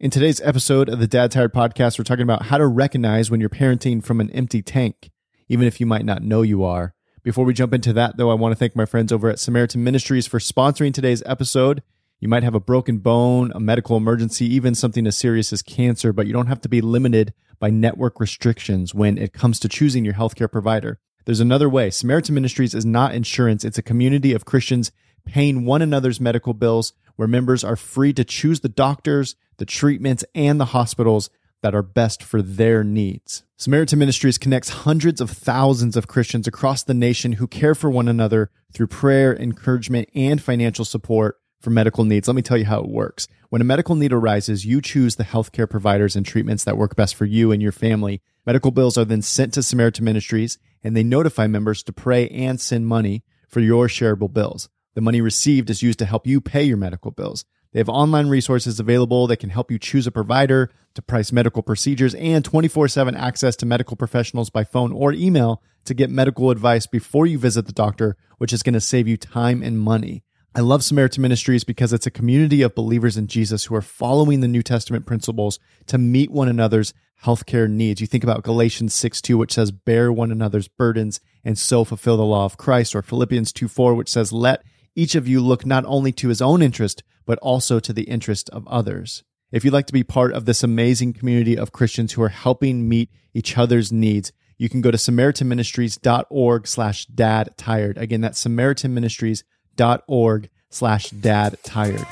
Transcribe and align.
In 0.00 0.12
today's 0.12 0.40
episode 0.42 0.88
of 0.88 1.00
the 1.00 1.08
Dad 1.08 1.32
Tired 1.32 1.52
podcast, 1.52 1.98
we're 1.98 2.04
talking 2.04 2.22
about 2.22 2.42
how 2.42 2.58
to 2.58 2.68
recognize 2.68 3.32
when 3.32 3.40
you're 3.40 3.48
parenting 3.48 4.00
from 4.00 4.20
an 4.20 4.30
empty 4.30 4.62
tank, 4.62 5.10
even 5.48 5.66
if 5.66 5.80
you 5.80 5.86
might 5.86 6.04
not 6.04 6.22
know 6.22 6.42
you 6.42 6.62
are. 6.62 6.94
Before 7.24 7.44
we 7.44 7.52
jump 7.52 7.74
into 7.74 7.92
that, 7.94 8.16
though, 8.16 8.30
I 8.30 8.34
want 8.34 8.52
to 8.52 8.56
thank 8.56 8.76
my 8.76 8.86
friends 8.86 9.10
over 9.10 9.28
at 9.28 9.40
Samaritan 9.40 9.82
Ministries 9.82 10.28
for 10.28 10.38
sponsoring 10.38 10.94
today's 10.94 11.24
episode. 11.26 11.82
You 12.20 12.28
might 12.28 12.44
have 12.44 12.54
a 12.54 12.60
broken 12.60 12.98
bone, 12.98 13.50
a 13.56 13.58
medical 13.58 13.96
emergency, 13.96 14.46
even 14.54 14.76
something 14.76 15.04
as 15.04 15.16
serious 15.16 15.52
as 15.52 15.62
cancer, 15.62 16.12
but 16.12 16.28
you 16.28 16.32
don't 16.32 16.46
have 16.46 16.60
to 16.60 16.68
be 16.68 16.80
limited 16.80 17.34
by 17.58 17.70
network 17.70 18.20
restrictions 18.20 18.94
when 18.94 19.18
it 19.18 19.32
comes 19.32 19.58
to 19.58 19.68
choosing 19.68 20.04
your 20.04 20.14
healthcare 20.14 20.50
provider. 20.50 21.00
There's 21.24 21.40
another 21.40 21.68
way. 21.68 21.90
Samaritan 21.90 22.36
Ministries 22.36 22.72
is 22.72 22.86
not 22.86 23.16
insurance, 23.16 23.64
it's 23.64 23.78
a 23.78 23.82
community 23.82 24.32
of 24.32 24.44
Christians 24.44 24.92
paying 25.24 25.64
one 25.64 25.82
another's 25.82 26.20
medical 26.20 26.54
bills 26.54 26.92
where 27.18 27.26
members 27.26 27.64
are 27.64 27.74
free 27.74 28.12
to 28.12 28.22
choose 28.22 28.60
the 28.60 28.68
doctors, 28.68 29.34
the 29.56 29.66
treatments, 29.66 30.24
and 30.36 30.60
the 30.60 30.66
hospitals 30.66 31.30
that 31.62 31.74
are 31.74 31.82
best 31.82 32.22
for 32.22 32.40
their 32.40 32.84
needs. 32.84 33.42
Samaritan 33.56 33.98
Ministries 33.98 34.38
connects 34.38 34.68
hundreds 34.68 35.20
of 35.20 35.28
thousands 35.28 35.96
of 35.96 36.06
Christians 36.06 36.46
across 36.46 36.84
the 36.84 36.94
nation 36.94 37.32
who 37.32 37.48
care 37.48 37.74
for 37.74 37.90
one 37.90 38.06
another 38.06 38.52
through 38.72 38.86
prayer, 38.86 39.36
encouragement, 39.36 40.08
and 40.14 40.40
financial 40.40 40.84
support 40.84 41.40
for 41.60 41.70
medical 41.70 42.04
needs. 42.04 42.28
Let 42.28 42.36
me 42.36 42.42
tell 42.42 42.56
you 42.56 42.66
how 42.66 42.78
it 42.78 42.88
works. 42.88 43.26
When 43.48 43.60
a 43.60 43.64
medical 43.64 43.96
need 43.96 44.12
arises, 44.12 44.64
you 44.64 44.80
choose 44.80 45.16
the 45.16 45.24
healthcare 45.24 45.68
providers 45.68 46.14
and 46.14 46.24
treatments 46.24 46.62
that 46.62 46.78
work 46.78 46.94
best 46.94 47.16
for 47.16 47.24
you 47.24 47.50
and 47.50 47.60
your 47.60 47.72
family. 47.72 48.22
Medical 48.46 48.70
bills 48.70 48.96
are 48.96 49.04
then 49.04 49.22
sent 49.22 49.54
to 49.54 49.64
Samaritan 49.64 50.04
Ministries 50.04 50.56
and 50.84 50.96
they 50.96 51.02
notify 51.02 51.48
members 51.48 51.82
to 51.82 51.92
pray 51.92 52.28
and 52.28 52.60
send 52.60 52.86
money 52.86 53.24
for 53.48 53.58
your 53.58 53.88
shareable 53.88 54.32
bills. 54.32 54.68
The 54.98 55.02
money 55.02 55.20
received 55.20 55.70
is 55.70 55.80
used 55.80 56.00
to 56.00 56.06
help 56.06 56.26
you 56.26 56.40
pay 56.40 56.64
your 56.64 56.76
medical 56.76 57.12
bills. 57.12 57.44
They 57.70 57.78
have 57.78 57.88
online 57.88 58.26
resources 58.26 58.80
available 58.80 59.28
that 59.28 59.36
can 59.36 59.50
help 59.50 59.70
you 59.70 59.78
choose 59.78 60.08
a 60.08 60.10
provider, 60.10 60.72
to 60.94 61.02
price 61.02 61.30
medical 61.30 61.62
procedures, 61.62 62.16
and 62.16 62.44
24 62.44 62.88
7 62.88 63.14
access 63.14 63.54
to 63.58 63.64
medical 63.64 63.96
professionals 63.96 64.50
by 64.50 64.64
phone 64.64 64.90
or 64.90 65.12
email 65.12 65.62
to 65.84 65.94
get 65.94 66.10
medical 66.10 66.50
advice 66.50 66.88
before 66.88 67.26
you 67.26 67.38
visit 67.38 67.66
the 67.66 67.72
doctor, 67.72 68.16
which 68.38 68.52
is 68.52 68.64
going 68.64 68.74
to 68.74 68.80
save 68.80 69.06
you 69.06 69.16
time 69.16 69.62
and 69.62 69.78
money. 69.78 70.24
I 70.52 70.62
love 70.62 70.82
Samaritan 70.82 71.22
Ministries 71.22 71.62
because 71.62 71.92
it's 71.92 72.08
a 72.08 72.10
community 72.10 72.62
of 72.62 72.74
believers 72.74 73.16
in 73.16 73.28
Jesus 73.28 73.66
who 73.66 73.76
are 73.76 73.80
following 73.80 74.40
the 74.40 74.48
New 74.48 74.64
Testament 74.64 75.06
principles 75.06 75.60
to 75.86 75.96
meet 75.96 76.32
one 76.32 76.48
another's 76.48 76.92
healthcare 77.24 77.70
needs. 77.70 78.00
You 78.00 78.08
think 78.08 78.24
about 78.24 78.42
Galatians 78.42 78.94
6 78.94 79.20
2, 79.20 79.38
which 79.38 79.52
says, 79.52 79.70
Bear 79.70 80.12
one 80.12 80.32
another's 80.32 80.66
burdens 80.66 81.20
and 81.44 81.56
so 81.56 81.84
fulfill 81.84 82.16
the 82.16 82.24
law 82.24 82.44
of 82.44 82.56
Christ, 82.56 82.96
or 82.96 83.02
Philippians 83.02 83.52
2 83.52 83.68
4, 83.68 83.94
which 83.94 84.08
says, 84.08 84.32
Let 84.32 84.64
each 84.94 85.14
of 85.14 85.28
you 85.28 85.40
look 85.40 85.64
not 85.64 85.84
only 85.86 86.12
to 86.12 86.28
his 86.28 86.42
own 86.42 86.62
interest, 86.62 87.02
but 87.26 87.38
also 87.40 87.80
to 87.80 87.92
the 87.92 88.04
interest 88.04 88.48
of 88.50 88.66
others. 88.68 89.24
If 89.50 89.64
you'd 89.64 89.72
like 89.72 89.86
to 89.86 89.92
be 89.92 90.04
part 90.04 90.32
of 90.32 90.44
this 90.44 90.62
amazing 90.62 91.14
community 91.14 91.56
of 91.56 91.72
Christians 91.72 92.12
who 92.12 92.22
are 92.22 92.28
helping 92.28 92.88
meet 92.88 93.10
each 93.32 93.56
other's 93.56 93.90
needs, 93.90 94.32
you 94.58 94.68
can 94.68 94.80
go 94.80 94.90
to 94.90 94.98
samaritanministries.org 94.98 96.66
slash 96.66 97.06
dad 97.06 97.54
tired. 97.56 97.96
Again, 97.96 98.20
that's 98.20 98.44
samaritanministries.org 98.44 100.50
slash 100.70 101.10
dad 101.10 101.56
tired. 101.62 102.06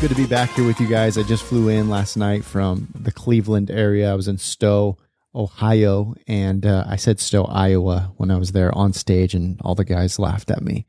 Good 0.00 0.08
to 0.08 0.16
be 0.16 0.24
back 0.24 0.48
here 0.52 0.64
with 0.64 0.80
you 0.80 0.86
guys. 0.86 1.18
I 1.18 1.22
just 1.22 1.44
flew 1.44 1.68
in 1.68 1.90
last 1.90 2.16
night 2.16 2.42
from 2.42 2.88
the 2.98 3.12
Cleveland 3.12 3.70
area. 3.70 4.10
I 4.10 4.14
was 4.14 4.28
in 4.28 4.38
Stow, 4.38 4.96
Ohio, 5.34 6.14
and 6.26 6.64
uh, 6.64 6.84
I 6.88 6.96
said 6.96 7.20
Stow, 7.20 7.44
Iowa 7.44 8.10
when 8.16 8.30
I 8.30 8.38
was 8.38 8.52
there 8.52 8.74
on 8.74 8.94
stage, 8.94 9.34
and 9.34 9.60
all 9.60 9.74
the 9.74 9.84
guys 9.84 10.18
laughed 10.18 10.50
at 10.50 10.62
me. 10.62 10.86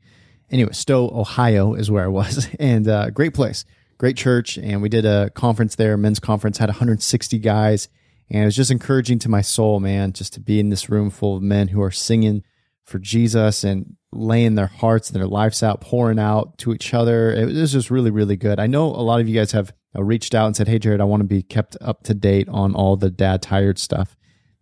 Anyway, 0.50 0.72
Stow, 0.72 1.10
Ohio 1.10 1.74
is 1.74 1.90
where 1.90 2.04
I 2.04 2.08
was, 2.08 2.48
and 2.58 2.88
uh, 2.88 3.10
great 3.10 3.34
place, 3.34 3.66
great 3.98 4.16
church, 4.16 4.56
and 4.56 4.80
we 4.80 4.88
did 4.88 5.04
a 5.04 5.28
conference 5.34 5.74
there, 5.74 5.98
men's 5.98 6.18
conference, 6.18 6.56
had 6.56 6.70
160 6.70 7.38
guys, 7.38 7.90
and 8.30 8.44
it 8.44 8.46
was 8.46 8.56
just 8.56 8.70
encouraging 8.70 9.18
to 9.18 9.28
my 9.28 9.42
soul, 9.42 9.78
man, 9.78 10.14
just 10.14 10.32
to 10.32 10.40
be 10.40 10.58
in 10.58 10.70
this 10.70 10.88
room 10.88 11.10
full 11.10 11.36
of 11.36 11.42
men 11.42 11.68
who 11.68 11.82
are 11.82 11.90
singing 11.90 12.44
for 12.84 12.98
Jesus 12.98 13.64
and 13.64 13.96
laying 14.12 14.54
their 14.54 14.66
hearts 14.66 15.08
and 15.08 15.18
their 15.18 15.26
lives 15.26 15.62
out, 15.62 15.80
pouring 15.80 16.18
out 16.18 16.58
to 16.58 16.72
each 16.72 16.92
other. 16.92 17.32
It 17.32 17.46
was 17.46 17.72
just 17.72 17.90
really, 17.90 18.10
really 18.10 18.36
good. 18.36 18.58
I 18.58 18.66
know 18.66 18.86
a 18.86 19.02
lot 19.02 19.20
of 19.20 19.28
you 19.28 19.34
guys 19.34 19.52
have 19.52 19.72
reached 19.94 20.34
out 20.34 20.46
and 20.46 20.56
said, 20.56 20.68
Hey, 20.68 20.78
Jared, 20.78 21.00
I 21.00 21.04
want 21.04 21.20
to 21.20 21.26
be 21.26 21.42
kept 21.42 21.76
up 21.80 22.02
to 22.04 22.14
date 22.14 22.48
on 22.48 22.74
all 22.74 22.96
the 22.96 23.10
dad 23.10 23.42
tired 23.42 23.78
stuff 23.78 24.16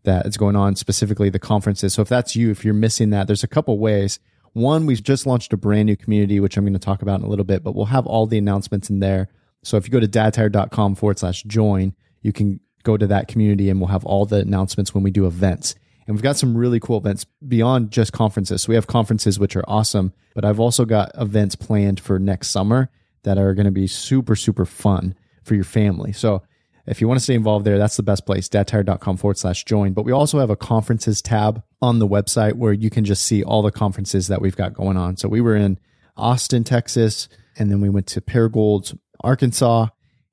that 0.05 0.27
is 0.27 0.37
going 0.37 0.57
on, 0.57 0.77
specifically 0.77 1.31
the 1.31 1.39
conferences. 1.39 1.95
So 1.95 2.03
if 2.03 2.09
that's 2.09 2.37
you, 2.37 2.51
if 2.51 2.65
you're 2.65 2.75
missing 2.75 3.11
that, 3.11 3.27
there's 3.27 3.45
a 3.45 3.49
couple 3.49 3.79
ways. 3.79 4.19
One, 4.53 4.87
we've 4.87 5.03
just 5.03 5.27
launched 5.27 5.53
a 5.53 5.57
brand 5.57 5.87
new 5.87 5.97
community, 5.97 6.41
which 6.41 6.57
I'm 6.57 6.65
going 6.65 6.73
to 6.73 6.79
talk 6.79 7.03
about 7.03 7.21
in 7.21 7.27
a 7.27 7.29
little 7.29 7.45
bit, 7.45 7.63
but 7.63 7.75
we'll 7.75 7.87
have 7.87 8.07
all 8.07 8.27
the 8.27 8.39
announcements 8.39 8.91
in 8.91 9.01
there. 9.01 9.29
So 9.63 9.77
if 9.77 9.87
you 9.87 9.93
go 9.93 10.01
to 10.01 10.09
dadtired.com 10.09 10.97
forward 10.97 11.19
slash 11.19 11.43
join, 11.45 11.95
you 12.23 12.33
can 12.33 12.61
go 12.83 12.97
to 12.97 13.07
that 13.09 13.29
community 13.29 13.69
and 13.71 13.79
we'll 13.79 13.89
have 13.89 14.07
all 14.07 14.27
the 14.27 14.41
announcements 14.41 14.95
when 14.95 15.05
we 15.05 15.11
do 15.11 15.27
events. 15.27 15.75
And 16.11 16.17
we've 16.17 16.25
got 16.25 16.37
some 16.37 16.59
really 16.59 16.81
cool 16.81 16.99
events 16.99 17.25
beyond 17.47 17.93
just 17.93 18.13
conferences. 18.13 18.63
So 18.63 18.71
we 18.71 18.75
have 18.75 18.89
conferences, 18.89 19.39
which 19.39 19.55
are 19.55 19.63
awesome, 19.69 20.13
but 20.35 20.45
I've 20.45 20.59
also 20.59 20.85
got 20.85 21.13
events 21.17 21.55
planned 21.55 22.01
for 22.01 22.19
next 22.19 22.49
summer 22.49 22.91
that 23.23 23.39
are 23.39 23.55
going 23.55 23.67
to 23.67 23.71
be 23.71 23.87
super, 23.87 24.35
super 24.35 24.67
fun 24.67 25.15
for 25.45 25.55
your 25.55 25.63
family. 25.63 26.11
So 26.11 26.43
if 26.85 27.01
you 27.01 27.07
want 27.07 27.21
to 27.21 27.23
stay 27.23 27.35
involved 27.35 27.65
there, 27.65 27.79
that's 27.79 27.97
the 27.97 28.03
best 28.03 28.27
place, 28.27 28.49
dadtired.com 28.49 29.19
forward 29.19 29.39
slash 29.39 29.65
join. 29.65 29.93
But 29.93 30.03
we 30.05 30.11
also 30.11 30.41
have 30.41 30.51
a 30.51 30.57
conferences 30.57 31.23
tab 31.23 31.63
on 31.81 32.01
the 32.01 32.09
website 32.09 32.55
where 32.55 32.73
you 32.73 32.91
can 32.91 33.05
just 33.05 33.23
see 33.23 33.45
all 33.45 33.63
the 33.63 33.71
conferences 33.71 34.27
that 34.27 34.43
we've 34.43 34.57
got 34.57 34.75
going 34.75 34.97
on. 34.97 35.17
So 35.17 35.29
we 35.29 35.41
were 35.41 35.55
in 35.55 35.79
Austin, 36.17 36.65
Texas, 36.65 37.29
and 37.57 37.71
then 37.71 37.81
we 37.81 37.89
went 37.89 38.09
to 38.09 38.21
Paragould, 38.21 38.99
Arkansas. 39.23 39.87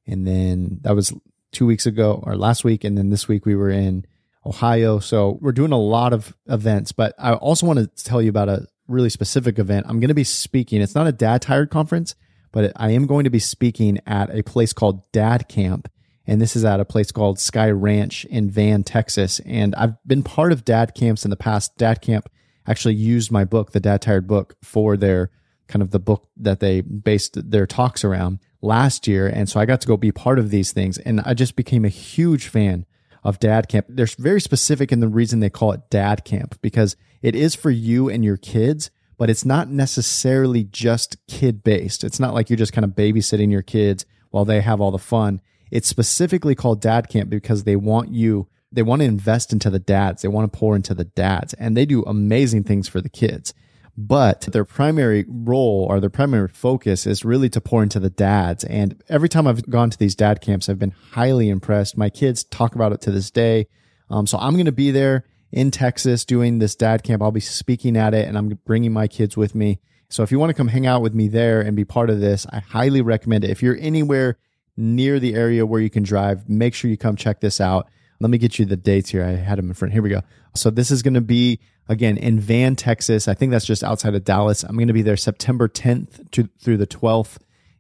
And 0.08 0.26
then 0.26 0.80
that 0.82 0.96
was 0.96 1.14
two 1.52 1.68
weeks 1.68 1.86
ago 1.86 2.24
or 2.26 2.36
last 2.36 2.64
week. 2.64 2.84
And 2.84 2.98
then 2.98 3.12
this 3.12 3.28
week 3.28 3.46
we 3.46 3.56
were 3.56 3.70
in 3.70 4.08
Ohio. 4.48 5.00
So 5.00 5.38
we're 5.42 5.52
doing 5.52 5.72
a 5.72 5.80
lot 5.80 6.14
of 6.14 6.36
events, 6.48 6.92
but 6.92 7.14
I 7.20 7.34
also 7.34 7.66
want 7.68 7.80
to 7.80 8.04
tell 8.04 8.22
you 8.22 8.30
about 8.30 8.50
a 8.50 8.68
really 8.88 9.10
specific 9.10 9.60
event. 9.60 9.86
I'm 9.90 10.00
going 10.00 10.08
to 10.08 10.14
be 10.14 10.24
speaking. 10.24 10.82
It's 10.82 10.96
not 10.96 11.08
a 11.08 11.12
dad 11.12 11.42
tired 11.42 11.70
conference, 11.70 12.16
but 12.52 12.72
I 12.76 12.92
am 12.92 13.06
going 13.06 13.26
to 13.26 13.30
be 13.30 13.40
speaking 13.40 14.00
at 14.08 14.34
a 14.34 14.44
place 14.44 14.74
called 14.74 15.12
Dad 15.12 15.48
Camp 15.50 15.90
and 16.28 16.42
this 16.42 16.56
is 16.56 16.66
at 16.66 16.82
a 16.82 16.86
place 16.86 17.12
called 17.12 17.40
Sky 17.40 17.72
Ranch 17.72 18.26
in 18.26 18.52
Van, 18.52 18.84
Texas. 18.84 19.40
And 19.46 19.74
I've 19.76 19.96
been 20.06 20.24
part 20.24 20.52
of 20.52 20.66
dad 20.66 20.94
camps 20.94 21.24
in 21.24 21.32
the 21.32 21.38
past. 21.38 21.78
Dad 21.78 22.02
camp 22.02 22.30
actually 22.68 22.96
used 22.96 23.32
my 23.32 23.46
book, 23.46 23.72
the 23.72 23.80
Dad 23.80 24.02
Tired 24.02 24.28
book, 24.28 24.56
for 24.62 24.98
their 24.98 25.32
kind 25.70 25.82
of 25.82 25.92
the 25.92 26.00
book 26.00 26.28
that 26.36 26.60
they 26.60 26.82
based 26.82 27.50
their 27.50 27.66
talks 27.66 28.04
around 28.04 28.40
last 28.62 29.08
year. 29.08 29.28
And 29.28 29.48
so 29.50 29.60
I 29.60 29.66
got 29.66 29.80
to 29.82 29.88
go 29.88 29.96
be 29.96 30.12
part 30.12 30.38
of 30.38 30.50
these 30.50 30.74
things. 30.74 30.98
And 30.98 31.22
I 31.22 31.34
just 31.34 31.56
became 31.56 31.86
a 31.86 31.90
huge 31.90 32.50
fan 32.50 32.86
of 33.24 33.40
dad 33.40 33.68
camp. 33.68 33.86
They're 33.90 34.08
very 34.18 34.42
specific 34.42 34.92
in 34.92 35.00
the 35.00 35.08
reason 35.08 35.40
they 35.40 35.50
call 35.50 35.72
it 35.72 35.90
dad 35.90 36.26
camp 36.26 36.60
because 36.62 36.96
it 37.22 37.36
is 37.36 37.56
for 37.56 37.72
you 37.72 38.10
and 38.10 38.24
your 38.24 38.38
kids, 38.38 38.92
but 39.18 39.30
it's 39.30 39.46
not 39.46 39.70
necessarily 39.70 40.64
just 40.64 41.18
kid 41.28 41.64
based. 41.64 42.04
It's 42.04 42.20
not 42.20 42.34
like 42.34 42.50
you're 42.50 42.58
just 42.58 42.74
kind 42.74 42.86
of 42.86 42.92
babysitting 42.92 43.52
your 43.52 43.62
kids 43.62 44.06
while 44.30 44.46
they 44.46 44.62
have 44.62 44.82
all 44.82 44.92
the 44.92 44.98
fun 44.98 45.42
it's 45.72 45.88
specifically 45.88 46.56
called 46.56 46.82
dad 46.82 47.10
camp 47.10 47.30
because 47.30 47.64
they 47.64 47.76
want 47.76 48.12
you, 48.12 48.48
they 48.72 48.84
want 48.84 49.02
to 49.02 49.08
invest 49.08 49.52
into 49.52 49.70
the 49.70 49.80
dads. 49.80 50.22
They 50.22 50.28
want 50.28 50.52
to 50.52 50.58
pour 50.58 50.76
into 50.76 50.94
the 50.94 51.06
dads 51.06 51.54
and 51.56 51.76
they 51.76 51.86
do 51.86 52.04
amazing 52.04 52.64
things 52.64 52.88
for 52.88 53.02
the 53.02 53.10
kids. 53.10 53.54
But 54.00 54.42
their 54.42 54.64
primary 54.64 55.26
role 55.28 55.88
or 55.90 56.00
their 56.00 56.12
primary 56.12 56.50
focus 56.50 57.08
is 57.08 57.26
really 57.26 57.50
to 57.50 57.60
pour 57.60 57.82
into 57.82 58.00
the 58.00 58.12
dads. 58.12 58.64
And 58.64 59.02
every 59.10 59.28
time 59.28 59.48
I've 59.48 59.68
gone 59.68 59.90
to 59.90 59.98
these 59.98 60.14
dad 60.14 60.40
camps, 60.40 60.70
I've 60.70 60.78
been 60.78 60.94
highly 61.12 61.50
impressed. 61.50 61.98
My 61.98 62.12
kids 62.12 62.44
talk 62.44 62.76
about 62.76 62.92
it 62.92 63.02
to 63.02 63.12
this 63.12 63.32
day. 63.32 63.68
Um, 64.12 64.28
so 64.28 64.38
I'm 64.38 64.54
going 64.54 64.66
to 64.66 64.72
be 64.72 64.92
there 64.92 65.26
in 65.52 65.72
Texas 65.72 66.26
doing 66.26 66.60
this 66.60 66.76
dad 66.76 67.02
camp. 67.02 67.24
I'll 67.24 67.32
be 67.32 67.40
speaking 67.40 67.98
at 67.98 68.14
it 68.14 68.28
and 68.28 68.38
I'm 68.38 68.60
bringing 68.66 68.94
my 68.94 69.08
kids 69.08 69.36
with 69.36 69.56
me. 69.56 69.80
So 70.10 70.22
if 70.22 70.32
you 70.32 70.38
want 70.38 70.52
to 70.52 70.54
come 70.54 70.68
hang 70.68 70.86
out 70.86 71.02
with 71.02 71.16
me 71.16 71.28
there 71.28 71.60
and 71.60 71.76
be 71.76 71.84
part 71.84 72.12
of 72.12 72.20
this, 72.20 72.46
I 72.52 72.60
highly 72.60 73.02
recommend 73.02 73.46
it. 73.46 73.50
If 73.50 73.64
you're 73.64 73.78
anywhere 73.80 74.38
near 74.78 75.20
the 75.20 75.34
area 75.34 75.66
where 75.66 75.82
you 75.82 75.90
can 75.90 76.04
drive, 76.04 76.48
make 76.48 76.76
sure 76.76 76.92
you 76.92 76.98
come 76.98 77.16
check 77.16 77.42
this 77.42 77.60
out. 77.60 77.88
Let 78.20 78.30
me 78.30 78.38
get 78.38 78.60
you 78.60 78.66
the 78.66 78.78
dates 78.78 79.10
here. 79.10 79.24
I 79.24 79.32
had 79.32 79.58
them 79.58 79.70
in 79.70 79.74
front. 79.74 79.94
Here 79.94 80.04
we 80.04 80.10
go. 80.10 80.22
So 80.56 80.70
this 80.70 80.92
is 80.92 81.02
going 81.02 81.16
to 81.16 81.22
be 81.22 81.60
again 81.90 82.18
in 82.18 82.40
Van, 82.40 82.76
Texas. 82.76 83.28
I 83.28 83.34
think 83.34 83.52
that's 83.52 83.66
just 83.66 83.84
outside 83.84 84.16
of 84.16 84.24
Dallas. 84.24 84.64
I'm 84.64 84.76
going 84.76 84.88
to 84.88 84.94
be 84.94 85.02
there 85.02 85.18
September 85.18 85.68
10th 85.68 86.32
to, 86.32 86.50
through 86.60 86.78
the 86.78 86.88
12th. 86.88 87.38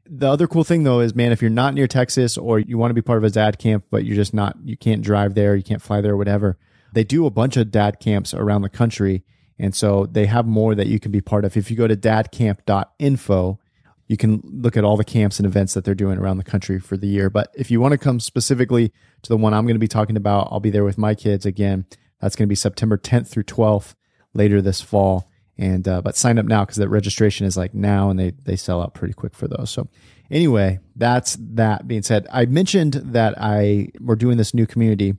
The 0.09 0.29
other 0.29 0.47
cool 0.47 0.63
thing 0.63 0.83
though 0.83 1.01
is, 1.01 1.13
man, 1.15 1.31
if 1.31 1.41
you're 1.41 1.51
not 1.51 1.73
near 1.73 1.87
Texas 1.87 2.37
or 2.37 2.59
you 2.59 2.77
want 2.77 2.91
to 2.91 2.95
be 2.95 3.01
part 3.01 3.17
of 3.17 3.23
a 3.25 3.29
dad 3.29 3.59
camp, 3.59 3.85
but 3.91 4.05
you're 4.05 4.15
just 4.15 4.33
not, 4.33 4.55
you 4.63 4.77
can't 4.77 5.01
drive 5.01 5.35
there, 5.35 5.55
you 5.55 5.63
can't 5.63 5.81
fly 5.81 5.99
there, 5.99 6.15
whatever. 6.15 6.57
They 6.93 7.03
do 7.03 7.25
a 7.25 7.29
bunch 7.29 7.57
of 7.57 7.71
dad 7.71 7.99
camps 7.99 8.33
around 8.33 8.61
the 8.61 8.69
country. 8.69 9.23
And 9.59 9.75
so 9.75 10.05
they 10.05 10.27
have 10.27 10.45
more 10.45 10.75
that 10.75 10.87
you 10.87 10.99
can 10.99 11.11
be 11.11 11.19
part 11.19 11.43
of. 11.43 11.57
If 11.57 11.69
you 11.69 11.75
go 11.75 11.87
to 11.87 11.97
dadcamp.info, 11.97 13.59
you 14.07 14.15
can 14.15 14.41
look 14.43 14.77
at 14.77 14.83
all 14.83 14.95
the 14.95 15.03
camps 15.03 15.39
and 15.39 15.45
events 15.45 15.73
that 15.73 15.83
they're 15.83 15.95
doing 15.95 16.17
around 16.17 16.37
the 16.37 16.43
country 16.43 16.79
for 16.79 16.95
the 16.95 17.07
year. 17.07 17.29
But 17.29 17.51
if 17.55 17.69
you 17.69 17.81
want 17.81 17.91
to 17.91 17.97
come 17.97 18.19
specifically 18.19 18.93
to 19.23 19.29
the 19.29 19.37
one 19.37 19.53
I'm 19.53 19.65
going 19.65 19.75
to 19.75 19.79
be 19.79 19.87
talking 19.87 20.15
about, 20.15 20.47
I'll 20.51 20.61
be 20.61 20.69
there 20.69 20.85
with 20.85 20.97
my 20.97 21.13
kids 21.13 21.45
again. 21.45 21.85
That's 22.19 22.35
going 22.35 22.47
to 22.47 22.49
be 22.49 22.55
September 22.55 22.97
10th 22.97 23.27
through 23.27 23.43
12th. 23.43 23.95
later 24.33 24.61
this 24.61 24.81
fall. 24.81 25.29
And 25.57 25.87
uh, 25.87 26.01
but 26.01 26.15
sign 26.15 26.37
up 26.37 26.45
now 26.45 26.63
because 26.63 26.75
that 26.77 26.89
registration 26.89 27.47
is 27.47 27.57
like 27.57 27.73
now, 27.73 28.11
and 28.11 28.19
they 28.19 28.31
they 28.43 28.55
sell 28.55 28.79
out 28.79 28.93
pretty 28.93 29.15
quick 29.15 29.33
for 29.33 29.47
those. 29.47 29.71
So 29.71 29.87
anyway, 30.29 30.79
that's 30.95 31.35
that 31.39 31.87
being 31.87 32.03
said. 32.03 32.27
I 32.31 32.45
mentioned 32.45 32.93
that 32.93 33.33
I 33.41 33.89
we're 33.99 34.15
doing 34.15 34.37
this 34.37 34.53
new 34.53 34.67
community, 34.67 35.15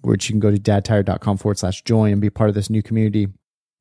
which 0.00 0.30
you 0.30 0.32
can 0.32 0.40
go 0.40 0.50
to 0.50 0.58
dadtired.com 0.58 1.36
forward 1.36 1.58
slash 1.58 1.82
join 1.82 2.10
and 2.12 2.22
be 2.22 2.30
part 2.30 2.48
of 2.48 2.54
this 2.54 2.70
new 2.70 2.82
community. 2.82 3.28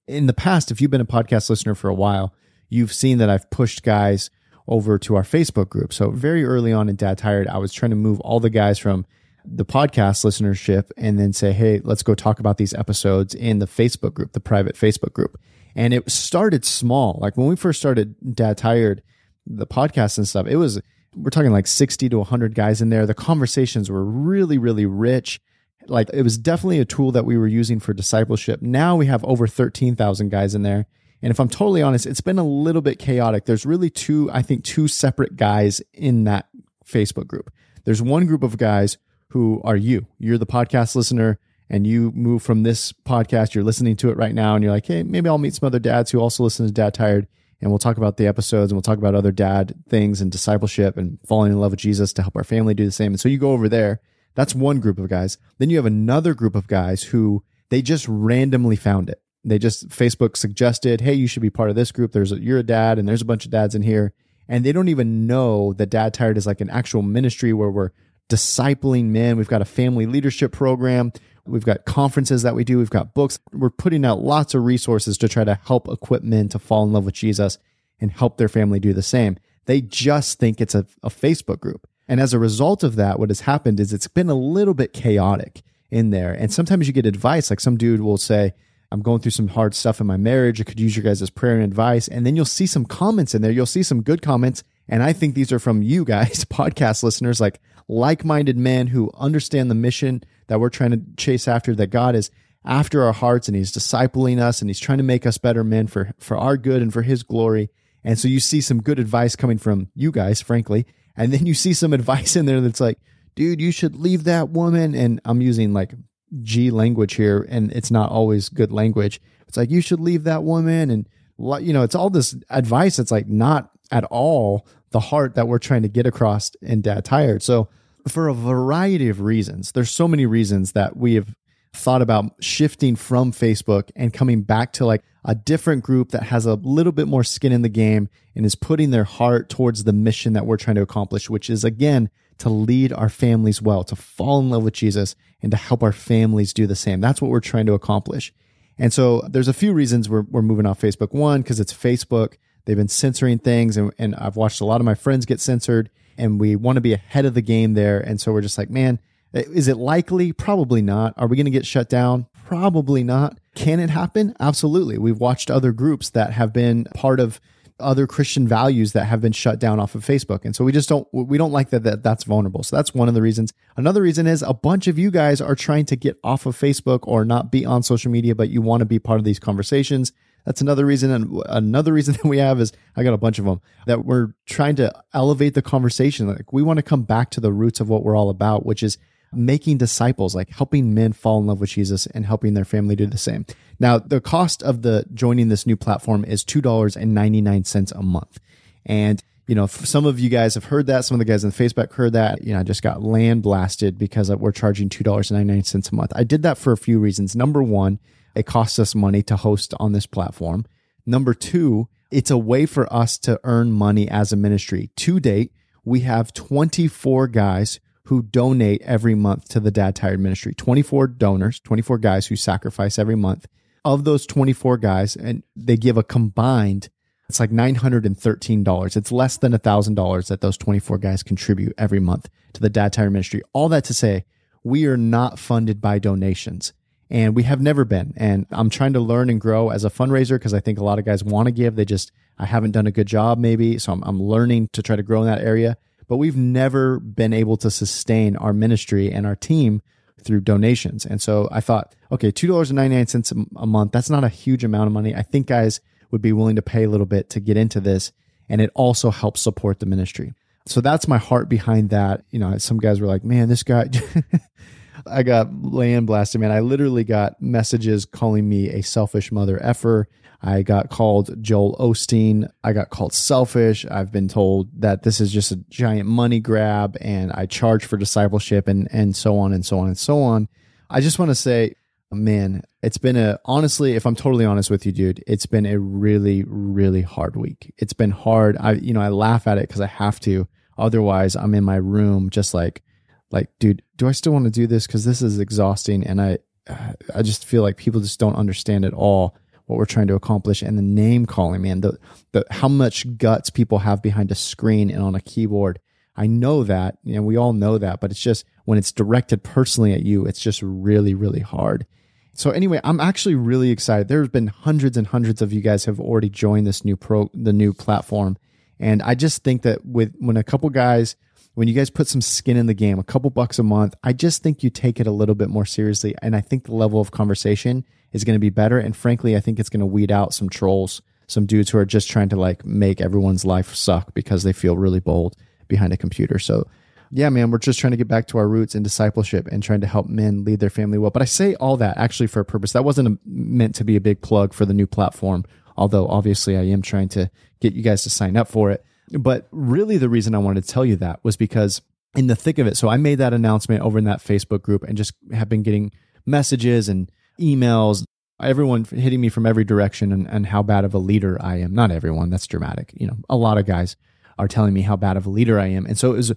In 0.05 0.27
the 0.27 0.33
past, 0.33 0.69
if 0.69 0.81
you've 0.81 0.91
been 0.91 0.99
a 0.99 1.05
podcast 1.05 1.49
listener 1.49 1.75
for 1.75 1.89
a 1.89 1.93
while, 1.93 2.33
you've 2.67 2.91
seen 2.91 3.17
that 3.19 3.29
I've 3.29 3.49
pushed 3.49 3.81
guys 3.81 4.29
over 4.67 4.99
to 4.99 5.15
our 5.15 5.23
Facebook 5.23 5.69
group. 5.69 5.93
So 5.93 6.11
very 6.11 6.43
early 6.43 6.73
on 6.73 6.89
in 6.89 6.97
Dad 6.97 7.19
Tired, 7.19 7.47
I 7.47 7.57
was 7.57 7.71
trying 7.71 7.91
to 7.91 7.95
move 7.95 8.19
all 8.19 8.41
the 8.41 8.49
guys 8.49 8.79
from 8.79 9.05
the 9.45 9.65
podcast 9.65 10.23
listenership 10.25 10.91
and 10.97 11.19
then 11.19 11.33
say, 11.33 11.51
hey, 11.51 11.81
let's 11.83 12.03
go 12.03 12.15
talk 12.15 12.39
about 12.39 12.57
these 12.57 12.73
episodes 12.73 13.33
in 13.33 13.59
the 13.59 13.65
Facebook 13.65 14.13
group, 14.13 14.33
the 14.33 14.39
private 14.39 14.75
Facebook 14.75 15.13
group. 15.13 15.39
And 15.75 15.93
it 15.93 16.09
started 16.11 16.65
small. 16.65 17.17
Like 17.21 17.37
when 17.37 17.47
we 17.47 17.55
first 17.55 17.79
started 17.79 18.15
Dad 18.35 18.57
Tired, 18.57 19.01
the 19.45 19.67
podcast 19.67 20.17
and 20.17 20.27
stuff, 20.27 20.47
it 20.47 20.57
was, 20.57 20.81
we're 21.15 21.29
talking 21.29 21.51
like 21.51 21.67
60 21.67 22.09
to 22.09 22.17
100 22.17 22.55
guys 22.55 22.81
in 22.81 22.89
there. 22.89 23.05
The 23.05 23.13
conversations 23.13 23.89
were 23.89 24.03
really, 24.03 24.57
really 24.57 24.85
rich. 24.85 25.39
Like 25.87 26.09
it 26.13 26.23
was 26.23 26.37
definitely 26.37 26.79
a 26.79 26.85
tool 26.85 27.11
that 27.13 27.25
we 27.25 27.37
were 27.37 27.47
using 27.47 27.79
for 27.79 27.93
discipleship. 27.93 28.61
Now 28.61 28.95
we 28.95 29.07
have 29.07 29.23
over 29.23 29.47
13,000 29.47 30.29
guys 30.29 30.53
in 30.53 30.63
there. 30.63 30.85
And 31.21 31.31
if 31.31 31.39
I'm 31.39 31.49
totally 31.49 31.81
honest, 31.81 32.05
it's 32.05 32.21
been 32.21 32.39
a 32.39 32.43
little 32.43 32.81
bit 32.81 32.97
chaotic. 32.97 33.45
There's 33.45 33.65
really 33.65 33.89
two, 33.89 34.29
I 34.31 34.41
think, 34.41 34.63
two 34.63 34.87
separate 34.87 35.35
guys 35.35 35.81
in 35.93 36.23
that 36.25 36.49
Facebook 36.85 37.27
group. 37.27 37.51
There's 37.85 38.01
one 38.01 38.25
group 38.25 38.43
of 38.43 38.57
guys 38.57 38.97
who 39.31 39.61
are 39.63 39.75
you. 39.75 40.07
You're 40.19 40.37
the 40.37 40.45
podcast 40.45 40.95
listener 40.95 41.39
and 41.69 41.87
you 41.87 42.11
move 42.11 42.43
from 42.43 42.63
this 42.63 42.91
podcast, 42.91 43.55
you're 43.55 43.63
listening 43.63 43.95
to 43.95 44.09
it 44.09 44.17
right 44.17 44.35
now, 44.35 44.55
and 44.55 44.63
you're 44.63 44.73
like, 44.73 44.85
hey, 44.85 45.03
maybe 45.03 45.29
I'll 45.29 45.37
meet 45.37 45.55
some 45.55 45.67
other 45.67 45.79
dads 45.79 46.11
who 46.11 46.19
also 46.19 46.43
listen 46.43 46.65
to 46.65 46.71
Dad 46.71 46.93
Tired, 46.93 47.27
and 47.61 47.71
we'll 47.71 47.79
talk 47.79 47.95
about 47.95 48.17
the 48.17 48.27
episodes 48.27 48.71
and 48.71 48.75
we'll 48.75 48.81
talk 48.81 48.97
about 48.97 49.15
other 49.15 49.31
dad 49.31 49.75
things 49.87 50.19
and 50.19 50.31
discipleship 50.31 50.97
and 50.97 51.17
falling 51.25 51.51
in 51.51 51.59
love 51.59 51.71
with 51.71 51.79
Jesus 51.79 52.11
to 52.13 52.23
help 52.23 52.35
our 52.35 52.43
family 52.43 52.73
do 52.73 52.85
the 52.85 52.91
same. 52.91 53.13
And 53.13 53.19
so 53.19 53.29
you 53.29 53.37
go 53.37 53.51
over 53.51 53.69
there. 53.69 54.01
That's 54.35 54.55
one 54.55 54.79
group 54.79 54.99
of 54.99 55.09
guys. 55.09 55.37
Then 55.59 55.69
you 55.69 55.77
have 55.77 55.85
another 55.85 56.33
group 56.33 56.55
of 56.55 56.67
guys 56.67 57.03
who 57.03 57.43
they 57.69 57.81
just 57.81 58.07
randomly 58.07 58.75
found 58.75 59.09
it. 59.09 59.21
They 59.45 59.57
just 59.57 59.89
Facebook 59.89 60.35
suggested, 60.35 61.01
hey, 61.01 61.13
you 61.13 61.27
should 61.27 61.41
be 61.41 61.49
part 61.49 61.69
of 61.69 61.75
this 61.75 61.91
group. 61.91 62.11
There's 62.11 62.31
a, 62.31 62.39
you're 62.39 62.59
a 62.59 62.63
dad, 62.63 62.99
and 62.99 63.07
there's 63.07 63.21
a 63.21 63.25
bunch 63.25 63.45
of 63.45 63.51
dads 63.51 63.75
in 63.75 63.83
here, 63.83 64.13
and 64.47 64.65
they 64.65 64.71
don't 64.71 64.89
even 64.89 65.25
know 65.25 65.73
that 65.73 65.89
Dad 65.89 66.13
Tired 66.13 66.37
is 66.37 66.45
like 66.45 66.61
an 66.61 66.69
actual 66.69 67.01
ministry 67.01 67.53
where 67.53 67.71
we're 67.71 67.91
discipling 68.31 69.05
men. 69.05 69.37
We've 69.37 69.47
got 69.47 69.61
a 69.61 69.65
family 69.65 70.05
leadership 70.05 70.51
program. 70.51 71.11
We've 71.45 71.65
got 71.65 71.85
conferences 71.85 72.43
that 72.43 72.55
we 72.55 72.63
do. 72.63 72.77
We've 72.77 72.89
got 72.89 73.13
books. 73.13 73.39
We're 73.51 73.69
putting 73.69 74.05
out 74.05 74.21
lots 74.21 74.53
of 74.53 74.63
resources 74.63 75.17
to 75.17 75.27
try 75.27 75.43
to 75.43 75.59
help 75.65 75.87
equip 75.87 76.23
men 76.23 76.47
to 76.49 76.59
fall 76.59 76.83
in 76.85 76.93
love 76.93 77.05
with 77.05 77.15
Jesus 77.15 77.57
and 77.99 78.11
help 78.11 78.37
their 78.37 78.49
family 78.49 78.79
do 78.79 78.93
the 78.93 79.01
same. 79.01 79.37
They 79.65 79.81
just 79.81 80.39
think 80.39 80.61
it's 80.61 80.75
a, 80.75 80.85
a 81.03 81.09
Facebook 81.09 81.59
group. 81.59 81.87
And 82.07 82.19
as 82.19 82.33
a 82.33 82.39
result 82.39 82.83
of 82.83 82.95
that, 82.95 83.19
what 83.19 83.29
has 83.29 83.41
happened 83.41 83.79
is 83.79 83.93
it's 83.93 84.07
been 84.07 84.29
a 84.29 84.35
little 84.35 84.73
bit 84.73 84.93
chaotic 84.93 85.61
in 85.89 86.09
there. 86.09 86.31
And 86.33 86.51
sometimes 86.53 86.87
you 86.87 86.93
get 86.93 87.05
advice, 87.05 87.49
like 87.49 87.59
some 87.59 87.77
dude 87.77 88.01
will 88.01 88.17
say, 88.17 88.53
I'm 88.91 89.01
going 89.01 89.21
through 89.21 89.31
some 89.31 89.49
hard 89.49 89.73
stuff 89.73 90.01
in 90.01 90.07
my 90.07 90.17
marriage. 90.17 90.59
I 90.59 90.65
could 90.65 90.79
use 90.79 90.95
your 90.95 91.03
guys' 91.03 91.29
prayer 91.29 91.55
and 91.55 91.63
advice. 91.63 92.07
And 92.07 92.25
then 92.25 92.35
you'll 92.35 92.45
see 92.45 92.65
some 92.65 92.85
comments 92.85 93.33
in 93.33 93.41
there. 93.41 93.51
You'll 93.51 93.65
see 93.65 93.83
some 93.83 94.01
good 94.01 94.21
comments. 94.21 94.63
And 94.89 95.01
I 95.01 95.13
think 95.13 95.33
these 95.33 95.51
are 95.51 95.59
from 95.59 95.81
you 95.81 96.03
guys, 96.03 96.43
podcast 96.49 97.03
listeners, 97.03 97.39
like 97.39 97.61
like 97.87 98.25
minded 98.25 98.57
men 98.57 98.87
who 98.87 99.11
understand 99.15 99.69
the 99.69 99.75
mission 99.75 100.23
that 100.47 100.59
we're 100.59 100.69
trying 100.69 100.91
to 100.91 101.01
chase 101.17 101.47
after, 101.47 101.75
that 101.75 101.87
God 101.87 102.15
is 102.15 102.31
after 102.65 103.03
our 103.03 103.13
hearts 103.13 103.47
and 103.47 103.55
He's 103.55 103.71
discipling 103.71 104.39
us 104.39 104.61
and 104.61 104.69
He's 104.69 104.79
trying 104.79 104.97
to 104.99 105.03
make 105.03 105.25
us 105.25 105.37
better 105.37 105.63
men 105.63 105.87
for, 105.87 106.11
for 106.19 106.37
our 106.37 106.57
good 106.57 106.81
and 106.81 106.93
for 106.93 107.01
His 107.01 107.23
glory. 107.23 107.69
And 108.03 108.17
so 108.17 108.27
you 108.27 108.39
see 108.39 108.61
some 108.61 108.81
good 108.81 108.99
advice 108.99 109.35
coming 109.35 109.57
from 109.57 109.89
you 109.95 110.11
guys, 110.11 110.41
frankly. 110.41 110.85
And 111.15 111.31
then 111.31 111.45
you 111.45 111.53
see 111.53 111.73
some 111.73 111.93
advice 111.93 112.35
in 112.35 112.45
there 112.45 112.61
that's 112.61 112.81
like, 112.81 112.99
dude, 113.35 113.61
you 113.61 113.71
should 113.71 113.95
leave 113.95 114.23
that 114.25 114.49
woman. 114.49 114.95
And 114.95 115.21
I'm 115.25 115.41
using 115.41 115.73
like 115.73 115.93
G 116.41 116.71
language 116.71 117.15
here, 117.15 117.45
and 117.49 117.71
it's 117.71 117.91
not 117.91 118.09
always 118.09 118.49
good 118.49 118.71
language. 118.71 119.21
It's 119.47 119.57
like, 119.57 119.69
you 119.69 119.81
should 119.81 119.99
leave 119.99 120.23
that 120.23 120.43
woman. 120.43 120.89
And, 120.89 121.09
you 121.37 121.73
know, 121.73 121.83
it's 121.83 121.95
all 121.95 122.09
this 122.09 122.35
advice 122.49 122.97
that's 122.97 123.11
like 123.11 123.27
not 123.27 123.69
at 123.91 124.03
all 124.05 124.65
the 124.91 124.99
heart 124.99 125.35
that 125.35 125.47
we're 125.47 125.59
trying 125.59 125.81
to 125.83 125.87
get 125.87 126.05
across 126.05 126.51
in 126.61 126.81
Dad 126.81 127.05
Tired. 127.05 127.43
So, 127.43 127.69
for 128.07 128.27
a 128.27 128.33
variety 128.33 129.09
of 129.09 129.21
reasons, 129.21 129.73
there's 129.73 129.91
so 129.91 130.07
many 130.07 130.25
reasons 130.25 130.71
that 130.71 130.97
we 130.97 131.13
have 131.15 131.35
thought 131.73 132.01
about 132.01 132.33
shifting 132.39 132.95
from 132.95 133.31
Facebook 133.31 133.91
and 133.95 134.11
coming 134.11 134.41
back 134.41 134.73
to 134.73 134.85
like 134.85 135.03
a 135.23 135.35
different 135.35 135.83
group 135.83 136.09
that 136.09 136.23
has 136.23 136.45
a 136.45 136.55
little 136.55 136.91
bit 136.91 137.07
more 137.07 137.23
skin 137.23 137.51
in 137.51 137.61
the 137.61 137.69
game 137.69 138.09
and 138.35 138.45
is 138.45 138.55
putting 138.55 138.91
their 138.91 139.03
heart 139.03 139.49
towards 139.49 139.83
the 139.83 139.93
mission 139.93 140.33
that 140.33 140.45
we're 140.45 140.57
trying 140.57 140.75
to 140.75 140.81
accomplish, 140.81 141.29
which 141.29 141.49
is 141.49 141.63
again 141.63 142.09
to 142.39 142.49
lead 142.49 142.91
our 142.91 143.09
families 143.09 143.61
well, 143.61 143.83
to 143.83 143.95
fall 143.95 144.39
in 144.39 144.49
love 144.49 144.63
with 144.63 144.73
Jesus 144.73 145.15
and 145.41 145.51
to 145.51 145.57
help 145.57 145.83
our 145.83 145.91
families 145.91 146.53
do 146.53 146.65
the 146.65 146.75
same. 146.75 146.99
That's 146.99 147.21
what 147.21 147.29
we're 147.29 147.39
trying 147.39 147.67
to 147.67 147.73
accomplish. 147.73 148.33
And 148.79 148.91
so 148.91 149.21
there's 149.29 149.47
a 149.47 149.53
few 149.53 149.73
reasons 149.73 150.09
we're, 150.09 150.23
we're 150.23 150.41
moving 150.41 150.65
off 150.65 150.81
Facebook. 150.81 151.13
One, 151.13 151.41
because 151.41 151.59
it's 151.59 151.73
Facebook. 151.73 152.37
They've 152.65 152.77
been 152.77 152.87
censoring 152.87 153.39
things, 153.39 153.77
and, 153.77 153.93
and 153.97 154.15
I've 154.15 154.35
watched 154.35 154.61
a 154.61 154.65
lot 154.65 154.81
of 154.81 154.85
my 154.85 154.95
friends 154.95 155.25
get 155.25 155.39
censored, 155.39 155.89
and 156.17 156.39
we 156.39 156.55
want 156.55 156.77
to 156.77 156.81
be 156.81 156.93
ahead 156.93 157.25
of 157.25 157.33
the 157.33 157.41
game 157.41 157.73
there. 157.73 157.99
And 157.99 158.19
so 158.19 158.31
we're 158.31 158.41
just 158.41 158.57
like, 158.57 158.69
man, 158.69 158.99
is 159.33 159.67
it 159.67 159.77
likely? 159.77 160.33
Probably 160.33 160.81
not. 160.81 161.13
Are 161.17 161.27
we 161.27 161.37
going 161.37 161.45
to 161.45 161.51
get 161.51 161.65
shut 161.65 161.89
down? 161.89 162.27
Probably 162.45 163.03
not. 163.03 163.39
Can 163.55 163.79
it 163.79 163.89
happen? 163.89 164.35
Absolutely. 164.39 164.97
We've 164.97 165.19
watched 165.19 165.49
other 165.49 165.71
groups 165.71 166.09
that 166.11 166.33
have 166.33 166.53
been 166.53 166.85
part 166.93 167.19
of 167.19 167.39
other 167.81 168.07
Christian 168.07 168.47
values 168.47 168.93
that 168.93 169.05
have 169.05 169.21
been 169.21 169.31
shut 169.31 169.59
down 169.59 169.79
off 169.79 169.95
of 169.95 170.05
Facebook. 170.05 170.45
And 170.45 170.55
so 170.55 170.63
we 170.63 170.71
just 170.71 170.87
don't 170.87 171.07
we 171.11 171.37
don't 171.37 171.51
like 171.51 171.71
that, 171.71 171.83
that 171.83 172.03
that's 172.03 172.23
vulnerable. 172.23 172.63
So 172.63 172.75
that's 172.75 172.93
one 172.93 173.07
of 173.07 173.13
the 173.13 173.21
reasons. 173.21 173.53
Another 173.75 174.01
reason 174.01 174.27
is 174.27 174.43
a 174.43 174.53
bunch 174.53 174.87
of 174.87 174.99
you 174.99 175.11
guys 175.11 175.41
are 175.41 175.55
trying 175.55 175.85
to 175.85 175.95
get 175.95 176.17
off 176.23 176.45
of 176.45 176.57
Facebook 176.57 176.99
or 177.03 177.25
not 177.25 177.51
be 177.51 177.65
on 177.65 177.83
social 177.83 178.11
media, 178.11 178.35
but 178.35 178.49
you 178.49 178.61
want 178.61 178.81
to 178.81 178.85
be 178.85 178.99
part 178.99 179.19
of 179.19 179.25
these 179.25 179.39
conversations. 179.39 180.11
That's 180.45 180.61
another 180.61 180.85
reason. 180.85 181.11
And 181.11 181.43
another 181.47 181.93
reason 181.93 182.13
that 182.21 182.25
we 182.25 182.37
have 182.39 182.59
is 182.59 182.71
I 182.95 183.03
got 183.03 183.13
a 183.13 183.17
bunch 183.17 183.39
of 183.39 183.45
them 183.45 183.61
that 183.85 184.05
we're 184.05 184.33
trying 184.45 184.75
to 184.77 184.93
elevate 185.13 185.53
the 185.53 185.61
conversation. 185.61 186.27
Like 186.27 186.51
we 186.51 186.63
want 186.63 186.77
to 186.77 186.83
come 186.83 187.03
back 187.03 187.29
to 187.31 187.41
the 187.41 187.51
roots 187.51 187.79
of 187.79 187.89
what 187.89 188.03
we're 188.03 188.15
all 188.15 188.29
about, 188.29 188.65
which 188.65 188.83
is 188.83 188.97
making 189.33 189.77
disciples, 189.77 190.35
like 190.35 190.49
helping 190.49 190.93
men 190.93 191.13
fall 191.13 191.39
in 191.39 191.47
love 191.47 191.61
with 191.61 191.69
Jesus 191.69 192.05
and 192.07 192.25
helping 192.25 192.53
their 192.53 192.65
family 192.65 192.95
do 192.95 193.05
the 193.05 193.17
same. 193.17 193.45
Now, 193.79 193.97
the 193.97 194.19
cost 194.19 194.61
of 194.61 194.81
the 194.81 195.05
joining 195.13 195.47
this 195.47 195.65
new 195.65 195.77
platform 195.77 196.25
is 196.25 196.43
$2.99 196.43 197.91
a 197.97 198.03
month. 198.03 198.39
And 198.85 199.23
you 199.47 199.55
know, 199.55 199.67
some 199.67 200.05
of 200.05 200.17
you 200.17 200.29
guys 200.29 200.53
have 200.53 200.65
heard 200.65 200.87
that. 200.87 201.03
Some 201.03 201.15
of 201.15 201.19
the 201.19 201.25
guys 201.25 201.43
on 201.43 201.51
Facebook 201.51 201.91
heard 201.91 202.13
that. 202.13 202.41
You 202.41 202.53
know, 202.53 202.61
I 202.61 202.63
just 202.63 202.81
got 202.81 203.01
land 203.01 203.43
blasted 203.43 203.97
because 203.97 204.31
we're 204.31 204.53
charging 204.53 204.87
$2.99 204.87 205.91
a 205.91 205.95
month. 205.95 206.13
I 206.15 206.23
did 206.23 206.43
that 206.43 206.57
for 206.57 206.71
a 206.71 206.77
few 206.77 206.99
reasons. 206.99 207.35
Number 207.35 207.61
one, 207.61 207.99
it 208.35 208.45
costs 208.45 208.79
us 208.79 208.95
money 208.95 209.21
to 209.23 209.35
host 209.35 209.73
on 209.79 209.91
this 209.91 210.05
platform. 210.05 210.65
Number 211.05 211.33
two, 211.33 211.87
it's 212.11 212.31
a 212.31 212.37
way 212.37 212.65
for 212.65 212.91
us 212.93 213.17
to 213.19 213.39
earn 213.43 213.71
money 213.71 214.09
as 214.09 214.31
a 214.31 214.37
ministry. 214.37 214.91
To 214.97 215.19
date, 215.19 215.53
we 215.83 216.01
have 216.01 216.33
24 216.33 217.27
guys 217.27 217.79
who 218.05 218.21
donate 218.21 218.81
every 218.81 219.15
month 219.15 219.47
to 219.49 219.59
the 219.59 219.71
Dad 219.71 219.95
Tired 219.95 220.19
Ministry. 220.19 220.53
24 220.53 221.07
donors, 221.07 221.59
24 221.61 221.97
guys 221.99 222.27
who 222.27 222.35
sacrifice 222.35 222.99
every 222.99 223.15
month. 223.15 223.47
Of 223.83 224.03
those 224.03 224.27
24 224.27 224.77
guys, 224.77 225.15
and 225.15 225.43
they 225.55 225.75
give 225.75 225.97
a 225.97 226.03
combined, 226.03 226.89
it's 227.29 227.39
like 227.39 227.49
$913. 227.49 228.97
It's 228.97 229.11
less 229.11 229.37
than 229.37 229.53
$1,000 229.53 230.27
that 230.27 230.41
those 230.41 230.57
24 230.57 230.97
guys 230.97 231.23
contribute 231.23 231.73
every 231.77 231.99
month 231.99 232.29
to 232.53 232.61
the 232.61 232.69
Dad 232.69 232.93
Tired 232.93 233.11
Ministry. 233.11 233.41
All 233.53 233.69
that 233.69 233.85
to 233.85 233.93
say, 233.93 234.25
we 234.63 234.85
are 234.85 234.97
not 234.97 235.39
funded 235.39 235.81
by 235.81 235.97
donations 235.97 236.73
and 237.11 237.35
we 237.35 237.43
have 237.43 237.61
never 237.61 237.83
been. 237.83 238.13
And 238.15 238.47
I'm 238.51 238.69
trying 238.69 238.93
to 238.93 239.01
learn 239.01 239.29
and 239.29 239.39
grow 239.39 239.69
as 239.69 239.83
a 239.83 239.89
fundraiser 239.89 240.35
because 240.35 240.53
I 240.53 240.61
think 240.61 240.79
a 240.79 240.83
lot 240.83 240.97
of 240.97 241.03
guys 241.03 241.23
want 241.23 241.47
to 241.47 241.51
give. 241.51 241.75
They 241.75 241.83
just, 241.83 242.11
I 242.39 242.45
haven't 242.45 242.71
done 242.71 242.87
a 242.87 242.91
good 242.91 243.05
job 243.05 243.37
maybe. 243.37 243.77
So 243.77 243.91
I'm, 243.91 244.01
I'm 244.03 244.23
learning 244.23 244.69
to 244.71 244.81
try 244.81 244.95
to 244.95 245.03
grow 245.03 245.21
in 245.21 245.27
that 245.27 245.41
area. 245.41 245.77
But 246.07 246.17
we've 246.17 246.37
never 246.37 246.99
been 246.99 247.33
able 247.33 247.57
to 247.57 247.69
sustain 247.69 248.37
our 248.37 248.53
ministry 248.53 249.11
and 249.11 249.27
our 249.27 249.35
team 249.35 249.81
through 250.23 250.41
donations. 250.41 251.05
And 251.05 251.21
so 251.21 251.49
I 251.51 251.59
thought, 251.59 251.93
okay, 252.11 252.31
$2.99 252.31 253.47
a 253.57 253.65
month, 253.67 253.91
that's 253.91 254.09
not 254.09 254.23
a 254.23 254.29
huge 254.29 254.63
amount 254.63 254.87
of 254.87 254.93
money. 254.93 255.13
I 255.13 255.21
think 255.21 255.47
guys 255.47 255.81
would 256.11 256.21
be 256.21 256.33
willing 256.33 256.55
to 256.55 256.61
pay 256.61 256.83
a 256.83 256.89
little 256.89 257.05
bit 257.05 257.29
to 257.31 257.39
get 257.41 257.57
into 257.57 257.81
this. 257.81 258.13
And 258.47 258.61
it 258.61 258.71
also 258.73 259.11
helps 259.11 259.41
support 259.41 259.79
the 259.79 259.85
ministry. 259.85 260.33
So 260.65 260.79
that's 260.79 261.07
my 261.07 261.17
heart 261.17 261.49
behind 261.49 261.89
that. 261.89 262.23
You 262.29 262.39
know, 262.39 262.57
some 262.57 262.77
guys 262.77 263.01
were 263.01 263.07
like, 263.07 263.23
man, 263.23 263.49
this 263.49 263.63
guy, 263.63 263.89
I 265.05 265.23
got 265.23 265.53
land 265.63 266.07
blasted, 266.07 266.41
man. 266.41 266.51
I 266.51 266.59
literally 266.59 267.03
got 267.03 267.41
messages 267.41 268.05
calling 268.05 268.47
me 268.47 268.69
a 268.69 268.81
selfish 268.81 269.31
mother 269.31 269.61
effer. 269.63 270.07
I 270.41 270.63
got 270.63 270.89
called 270.89 271.41
Joel 271.41 271.75
Osteen. 271.79 272.49
I 272.63 272.73
got 272.73 272.89
called 272.89 273.13
selfish. 273.13 273.85
I've 273.85 274.11
been 274.11 274.27
told 274.27 274.69
that 274.81 275.03
this 275.03 275.21
is 275.21 275.31
just 275.31 275.51
a 275.51 275.57
giant 275.69 276.07
money 276.09 276.39
grab 276.39 276.97
and 276.99 277.31
I 277.31 277.45
charge 277.45 277.85
for 277.85 277.97
discipleship 277.97 278.67
and, 278.67 278.87
and 278.91 279.15
so 279.15 279.37
on 279.37 279.53
and 279.53 279.65
so 279.65 279.79
on 279.79 279.87
and 279.87 279.97
so 279.97 280.21
on. 280.21 280.47
I 280.89 280.99
just 280.99 281.19
want 281.19 281.29
to 281.29 281.35
say, 281.35 281.75
Man, 282.13 282.63
it's 282.83 282.97
been 282.97 283.15
a 283.15 283.39
honestly, 283.45 283.95
if 283.95 284.05
I'm 284.05 284.17
totally 284.17 284.43
honest 284.43 284.69
with 284.69 284.85
you, 284.85 284.91
dude, 284.91 285.23
it's 285.27 285.45
been 285.45 285.65
a 285.65 285.79
really, 285.79 286.43
really 286.45 287.03
hard 287.03 287.37
week. 287.37 287.73
It's 287.77 287.93
been 287.93 288.11
hard. 288.11 288.57
I, 288.59 288.73
you 288.73 288.91
know, 288.91 288.99
I 288.99 289.07
laugh 289.07 289.47
at 289.47 289.57
it 289.57 289.69
because 289.69 289.79
I 289.79 289.87
have 289.87 290.19
to. 290.21 290.45
Otherwise, 290.77 291.37
I'm 291.37 291.55
in 291.55 291.63
my 291.63 291.77
room 291.77 292.29
just 292.29 292.53
like, 292.53 292.83
like, 293.31 293.49
dude, 293.59 293.81
do 293.97 294.07
I 294.07 294.11
still 294.11 294.33
want 294.33 294.45
to 294.45 294.51
do 294.51 294.67
this? 294.67 294.87
Because 294.87 295.05
this 295.05 295.21
is 295.21 295.39
exhausting, 295.39 296.05
and 296.05 296.21
I, 296.21 296.39
uh, 296.67 296.93
I 297.15 297.21
just 297.21 297.45
feel 297.45 297.61
like 297.63 297.77
people 297.77 298.01
just 298.01 298.19
don't 298.19 298.35
understand 298.35 298.85
at 298.85 298.93
all 298.93 299.35
what 299.65 299.77
we're 299.77 299.85
trying 299.85 300.07
to 300.07 300.15
accomplish. 300.15 300.61
And 300.61 300.77
the 300.77 300.83
name 300.83 301.25
calling, 301.25 301.61
man, 301.61 301.81
the, 301.81 301.97
the 302.33 302.45
how 302.51 302.67
much 302.67 303.17
guts 303.17 303.49
people 303.49 303.79
have 303.79 304.01
behind 304.01 304.31
a 304.31 304.35
screen 304.35 304.89
and 304.89 305.01
on 305.01 305.15
a 305.15 305.21
keyboard. 305.21 305.79
I 306.15 306.27
know 306.27 306.63
that, 306.65 306.97
you 307.03 307.15
know, 307.15 307.21
we 307.21 307.37
all 307.37 307.53
know 307.53 307.77
that, 307.77 308.01
but 308.01 308.11
it's 308.11 308.19
just 308.19 308.45
when 308.65 308.77
it's 308.77 308.91
directed 308.91 309.43
personally 309.43 309.93
at 309.93 310.03
you, 310.03 310.25
it's 310.25 310.41
just 310.41 310.61
really, 310.61 311.13
really 311.13 311.39
hard. 311.39 311.85
So 312.33 312.51
anyway, 312.51 312.81
I'm 312.83 312.99
actually 312.99 313.35
really 313.35 313.71
excited. 313.71 314.07
There's 314.07 314.29
been 314.29 314.47
hundreds 314.47 314.97
and 314.97 315.07
hundreds 315.07 315.41
of 315.41 315.53
you 315.53 315.61
guys 315.61 315.85
have 315.85 315.99
already 315.99 316.29
joined 316.29 316.67
this 316.67 316.83
new 316.83 316.97
pro 316.97 317.29
the 317.33 317.53
new 317.53 317.73
platform. 317.73 318.37
And 318.79 319.01
I 319.01 319.15
just 319.15 319.43
think 319.43 319.61
that 319.61 319.85
with 319.85 320.13
when 320.19 320.37
a 320.37 320.43
couple 320.43 320.69
guys 320.69 321.15
when 321.53 321.67
you 321.67 321.73
guys 321.73 321.89
put 321.89 322.07
some 322.07 322.21
skin 322.21 322.57
in 322.57 322.65
the 322.65 322.73
game, 322.73 322.99
a 322.99 323.03
couple 323.03 323.29
bucks 323.29 323.59
a 323.59 323.63
month, 323.63 323.95
I 324.03 324.13
just 324.13 324.41
think 324.41 324.63
you 324.63 324.69
take 324.69 324.99
it 324.99 325.07
a 325.07 325.11
little 325.11 325.35
bit 325.35 325.49
more 325.49 325.65
seriously 325.65 326.15
and 326.21 326.35
I 326.35 326.41
think 326.41 326.65
the 326.65 326.75
level 326.75 327.01
of 327.01 327.11
conversation 327.11 327.85
is 328.11 328.23
going 328.23 328.35
to 328.35 328.39
be 328.39 328.49
better 328.49 328.79
and 328.79 328.95
frankly, 328.95 329.35
I 329.35 329.39
think 329.39 329.59
it's 329.59 329.69
going 329.69 329.81
to 329.81 329.85
weed 329.85 330.11
out 330.11 330.33
some 330.33 330.49
trolls, 330.49 331.01
some 331.27 331.45
dudes 331.45 331.69
who 331.69 331.77
are 331.77 331.85
just 331.85 332.09
trying 332.09 332.29
to 332.29 332.35
like 332.35 332.65
make 332.65 333.01
everyone's 333.01 333.45
life 333.45 333.75
suck 333.75 334.13
because 334.13 334.43
they 334.43 334.53
feel 334.53 334.77
really 334.77 334.99
bold 334.99 335.35
behind 335.67 335.93
a 335.93 335.97
computer. 335.97 336.39
So 336.39 336.67
yeah, 337.13 337.29
man, 337.29 337.51
we're 337.51 337.57
just 337.57 337.79
trying 337.79 337.91
to 337.91 337.97
get 337.97 338.07
back 338.07 338.27
to 338.27 338.37
our 338.37 338.47
roots 338.47 338.73
in 338.73 338.83
discipleship 338.83 339.47
and 339.47 339.61
trying 339.61 339.81
to 339.81 339.87
help 339.87 340.07
men 340.07 340.45
lead 340.45 340.61
their 340.61 340.69
family 340.69 340.97
well. 340.97 341.11
But 341.11 341.21
I 341.21 341.25
say 341.25 341.55
all 341.55 341.75
that 341.77 341.97
actually 341.97 342.27
for 342.27 342.39
a 342.39 342.45
purpose. 342.45 342.71
That 342.71 342.85
wasn't 342.85 343.09
a, 343.09 343.17
meant 343.25 343.75
to 343.75 343.83
be 343.83 343.97
a 343.97 344.01
big 344.01 344.21
plug 344.21 344.53
for 344.53 344.65
the 344.65 344.73
new 344.73 344.87
platform, 344.87 345.43
although 345.75 346.07
obviously 346.07 346.55
I 346.55 346.63
am 346.63 346.81
trying 346.81 347.09
to 347.09 347.29
get 347.59 347.73
you 347.73 347.83
guys 347.83 348.03
to 348.03 348.09
sign 348.09 348.37
up 348.37 348.47
for 348.47 348.71
it. 348.71 348.85
But 349.17 349.47
really, 349.51 349.97
the 349.97 350.09
reason 350.09 350.35
I 350.35 350.39
wanted 350.39 350.63
to 350.63 350.69
tell 350.69 350.85
you 350.85 350.95
that 350.97 351.19
was 351.23 351.37
because 351.37 351.81
in 352.15 352.27
the 352.27 352.35
thick 352.35 352.59
of 352.59 352.67
it, 352.67 352.77
so 352.77 352.89
I 352.89 352.97
made 352.97 353.15
that 353.15 353.33
announcement 353.33 353.81
over 353.81 353.97
in 353.97 354.05
that 354.05 354.19
Facebook 354.19 354.61
group 354.61 354.83
and 354.83 354.97
just 354.97 355.13
have 355.33 355.49
been 355.49 355.63
getting 355.63 355.91
messages 356.25 356.87
and 356.87 357.11
emails, 357.39 358.03
everyone 358.41 358.85
hitting 358.85 359.21
me 359.21 359.29
from 359.29 359.45
every 359.45 359.63
direction 359.63 360.11
and, 360.11 360.27
and 360.27 360.45
how 360.47 360.63
bad 360.63 360.85
of 360.85 360.93
a 360.93 360.99
leader 360.99 361.37
I 361.41 361.57
am. 361.57 361.73
Not 361.73 361.91
everyone, 361.91 362.29
that's 362.29 362.47
dramatic. 362.47 362.91
You 362.95 363.07
know, 363.07 363.17
a 363.29 363.35
lot 363.35 363.57
of 363.57 363.65
guys 363.65 363.95
are 364.39 364.47
telling 364.47 364.73
me 364.73 364.81
how 364.81 364.95
bad 364.95 365.17
of 365.17 365.25
a 365.25 365.29
leader 365.29 365.59
I 365.59 365.67
am. 365.67 365.85
And 365.85 365.97
so 365.97 366.13
it 366.13 366.17
was 366.17 366.33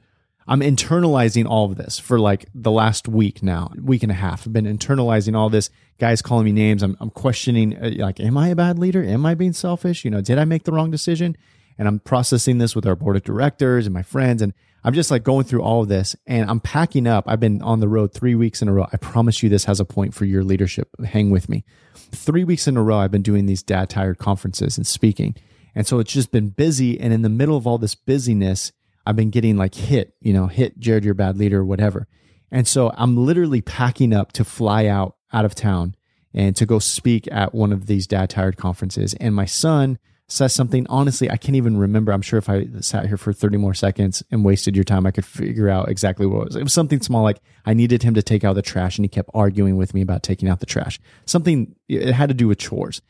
I'm 0.46 0.60
internalizing 0.60 1.46
all 1.46 1.64
of 1.70 1.76
this 1.76 1.98
for 1.98 2.18
like 2.18 2.46
the 2.54 2.70
last 2.70 3.08
week 3.08 3.42
now, 3.42 3.72
week 3.80 4.02
and 4.02 4.12
a 4.12 4.16
half. 4.16 4.46
I've 4.46 4.52
been 4.52 4.66
internalizing 4.66 5.34
all 5.34 5.48
this. 5.48 5.70
Guys 5.98 6.20
calling 6.20 6.44
me 6.44 6.52
names. 6.52 6.82
I'm, 6.82 6.96
I'm 7.00 7.10
questioning, 7.10 7.76
uh, 7.76 7.92
like, 7.96 8.20
am 8.20 8.36
I 8.36 8.48
a 8.48 8.56
bad 8.56 8.78
leader? 8.78 9.02
Am 9.02 9.24
I 9.24 9.34
being 9.34 9.52
selfish? 9.52 10.04
You 10.04 10.10
know, 10.10 10.20
did 10.20 10.38
I 10.38 10.44
make 10.44 10.64
the 10.64 10.72
wrong 10.72 10.90
decision? 10.90 11.36
And 11.78 11.88
I'm 11.88 11.98
processing 12.00 12.58
this 12.58 12.76
with 12.76 12.86
our 12.86 12.96
board 12.96 13.16
of 13.16 13.24
directors 13.24 13.86
and 13.86 13.94
my 13.94 14.02
friends. 14.02 14.42
And 14.42 14.52
I'm 14.84 14.94
just 14.94 15.10
like 15.10 15.24
going 15.24 15.44
through 15.44 15.62
all 15.62 15.82
of 15.82 15.88
this 15.88 16.14
and 16.26 16.48
I'm 16.48 16.60
packing 16.60 17.06
up. 17.06 17.24
I've 17.26 17.40
been 17.40 17.62
on 17.62 17.80
the 17.80 17.88
road 17.88 18.12
three 18.12 18.34
weeks 18.34 18.60
in 18.60 18.68
a 18.68 18.72
row. 18.72 18.86
I 18.92 18.98
promise 18.98 19.42
you 19.42 19.48
this 19.48 19.64
has 19.64 19.80
a 19.80 19.84
point 19.84 20.14
for 20.14 20.24
your 20.24 20.44
leadership. 20.44 20.88
Hang 21.04 21.30
with 21.30 21.48
me. 21.48 21.64
Three 21.94 22.44
weeks 22.44 22.68
in 22.68 22.76
a 22.76 22.82
row, 22.82 22.98
I've 22.98 23.10
been 23.10 23.22
doing 23.22 23.46
these 23.46 23.62
dad 23.62 23.88
tired 23.88 24.18
conferences 24.18 24.76
and 24.76 24.86
speaking. 24.86 25.34
And 25.74 25.86
so 25.86 25.98
it's 25.98 26.12
just 26.12 26.30
been 26.30 26.50
busy. 26.50 27.00
And 27.00 27.12
in 27.12 27.22
the 27.22 27.28
middle 27.28 27.56
of 27.56 27.66
all 27.66 27.78
this 27.78 27.94
busyness, 27.94 28.72
I've 29.06 29.16
been 29.16 29.30
getting 29.30 29.56
like 29.56 29.74
hit, 29.74 30.14
you 30.20 30.32
know, 30.32 30.46
hit 30.46 30.78
Jared, 30.78 31.04
you're 31.04 31.14
bad 31.14 31.36
leader, 31.36 31.64
whatever. 31.64 32.06
And 32.50 32.68
so 32.68 32.92
I'm 32.96 33.16
literally 33.16 33.62
packing 33.62 34.12
up 34.12 34.32
to 34.32 34.44
fly 34.44 34.86
out 34.86 35.16
out 35.32 35.44
of 35.44 35.54
town 35.54 35.96
and 36.32 36.54
to 36.56 36.66
go 36.66 36.78
speak 36.78 37.26
at 37.32 37.54
one 37.54 37.72
of 37.72 37.86
these 37.86 38.06
dad 38.06 38.30
tired 38.30 38.56
conferences. 38.56 39.14
And 39.14 39.34
my 39.34 39.44
son 39.44 39.98
says 40.28 40.54
something, 40.54 40.86
honestly, 40.88 41.30
I 41.30 41.36
can't 41.36 41.56
even 41.56 41.76
remember. 41.76 42.12
I'm 42.12 42.22
sure 42.22 42.38
if 42.38 42.48
I 42.48 42.66
sat 42.80 43.06
here 43.06 43.16
for 43.16 43.32
30 43.32 43.58
more 43.58 43.74
seconds 43.74 44.22
and 44.30 44.44
wasted 44.44 44.74
your 44.74 44.84
time, 44.84 45.06
I 45.06 45.10
could 45.10 45.24
figure 45.24 45.68
out 45.68 45.88
exactly 45.88 46.26
what 46.26 46.36
it 46.36 46.44
was. 46.44 46.56
It 46.56 46.62
was 46.62 46.72
something 46.72 47.00
small 47.00 47.22
like 47.22 47.40
I 47.66 47.74
needed 47.74 48.02
him 48.02 48.14
to 48.14 48.22
take 48.22 48.44
out 48.44 48.54
the 48.54 48.62
trash 48.62 48.96
and 48.96 49.04
he 49.04 49.08
kept 49.08 49.30
arguing 49.34 49.76
with 49.76 49.92
me 49.94 50.00
about 50.00 50.22
taking 50.22 50.48
out 50.48 50.60
the 50.60 50.66
trash. 50.66 50.98
Something, 51.26 51.74
it 51.88 52.12
had 52.12 52.30
to 52.30 52.34
do 52.34 52.48
with 52.48 52.58
chores. 52.58 53.02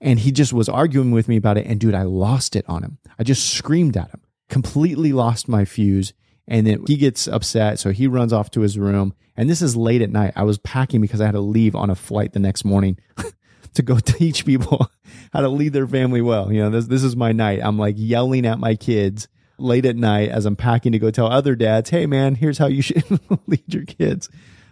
And 0.00 0.20
he 0.20 0.30
just 0.30 0.52
was 0.52 0.68
arguing 0.68 1.10
with 1.10 1.26
me 1.26 1.36
about 1.36 1.58
it. 1.58 1.66
And 1.66 1.80
dude, 1.80 1.94
I 1.94 2.02
lost 2.02 2.54
it 2.54 2.64
on 2.68 2.84
him. 2.84 2.98
I 3.18 3.24
just 3.24 3.52
screamed 3.52 3.96
at 3.96 4.10
him 4.10 4.20
completely 4.48 5.12
lost 5.12 5.48
my 5.48 5.64
fuse. 5.64 6.12
And 6.46 6.66
then 6.66 6.84
he 6.86 6.96
gets 6.96 7.28
upset. 7.28 7.78
So 7.78 7.90
he 7.92 8.06
runs 8.06 8.32
off 8.32 8.50
to 8.52 8.60
his 8.60 8.78
room. 8.78 9.14
And 9.36 9.48
this 9.48 9.62
is 9.62 9.76
late 9.76 10.02
at 10.02 10.10
night. 10.10 10.32
I 10.34 10.44
was 10.44 10.58
packing 10.58 11.00
because 11.00 11.20
I 11.20 11.26
had 11.26 11.32
to 11.32 11.40
leave 11.40 11.76
on 11.76 11.90
a 11.90 11.94
flight 11.94 12.32
the 12.32 12.38
next 12.38 12.64
morning 12.64 12.98
to 13.78 13.82
go 13.82 13.98
teach 14.04 14.44
people 14.44 14.90
how 15.32 15.40
to 15.40 15.48
lead 15.48 15.72
their 15.72 15.86
family 15.86 16.20
well. 16.20 16.52
You 16.52 16.62
know, 16.62 16.70
this, 16.70 16.86
this 16.86 17.02
is 17.02 17.16
my 17.16 17.32
night. 17.32 17.60
I'm 17.62 17.78
like 17.78 17.94
yelling 17.96 18.46
at 18.46 18.58
my 18.58 18.74
kids 18.74 19.28
late 19.56 19.86
at 19.86 19.96
night 19.96 20.28
as 20.28 20.46
I'm 20.46 20.56
packing 20.56 20.92
to 20.92 20.98
go 20.98 21.10
tell 21.10 21.26
other 21.26 21.56
dads, 21.56 21.90
hey 21.90 22.06
man, 22.06 22.34
here's 22.34 22.58
how 22.58 22.66
you 22.66 22.82
should 22.82 23.04
lead 23.46 23.74
your 23.74 23.84
kids. 23.84 24.28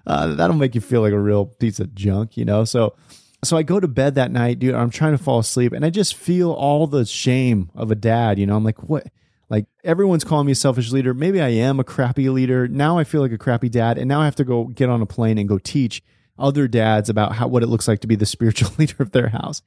Uh, 0.06 0.34
that'll 0.34 0.54
make 0.54 0.75
you 0.75 0.80
feel 0.80 1.00
like 1.00 1.12
a 1.12 1.18
real 1.18 1.46
piece 1.46 1.80
of 1.80 1.92
junk, 1.94 2.36
you 2.36 2.44
know? 2.44 2.64
So, 2.64 2.94
so 3.42 3.56
I 3.56 3.64
go 3.64 3.80
to 3.80 3.88
bed 3.88 4.14
that 4.14 4.30
night, 4.30 4.60
dude. 4.60 4.75
I'm 4.75 4.90
trying 4.90 5.16
to 5.16 5.22
fall 5.22 5.40
asleep 5.40 5.72
and 5.72 5.84
I 5.84 5.90
just 5.90 6.14
feel 6.14 6.52
all 6.52 6.86
the 6.86 7.04
shame 7.04 7.70
of 7.75 7.90
a 7.90 7.96
dad, 7.96 8.38
you 8.38 8.46
know? 8.46 8.56
I'm 8.56 8.64
like, 8.64 8.82
what? 8.84 9.06
Like 9.48 9.66
everyone's 9.84 10.25
calling 10.25 10.46
me 10.46 10.52
a 10.52 10.56
selfish 10.56 10.90
leader. 10.90 11.14
Maybe 11.14 11.40
I 11.40 11.48
am 11.48 11.78
a 11.78 11.84
crappy 11.84 12.28
leader. 12.28 12.66
Now 12.66 12.98
I 12.98 13.04
feel 13.04 13.20
like 13.20 13.32
a 13.32 13.38
crappy 13.38 13.68
dad. 13.68 13.98
And 13.98 14.08
now 14.08 14.20
I 14.20 14.25
have 14.25 14.36
to 14.36 14.44
go 14.44 14.64
get 14.64 14.88
on 14.88 15.02
a 15.02 15.06
plane 15.06 15.38
and 15.38 15.48
go 15.48 15.58
teach 15.58 16.02
other 16.38 16.69
dads 16.69 17.09
about 17.09 17.33
how 17.33 17.49
what 17.49 17.62
it 17.62 17.69
looks 17.69 17.88
like 17.88 18.00
to 18.00 18.07
be 18.07 18.16
the 18.16 18.26
spiritual 18.37 18.71
leader 18.78 19.02
of 19.02 19.12
their 19.12 19.28
house. 19.28 19.62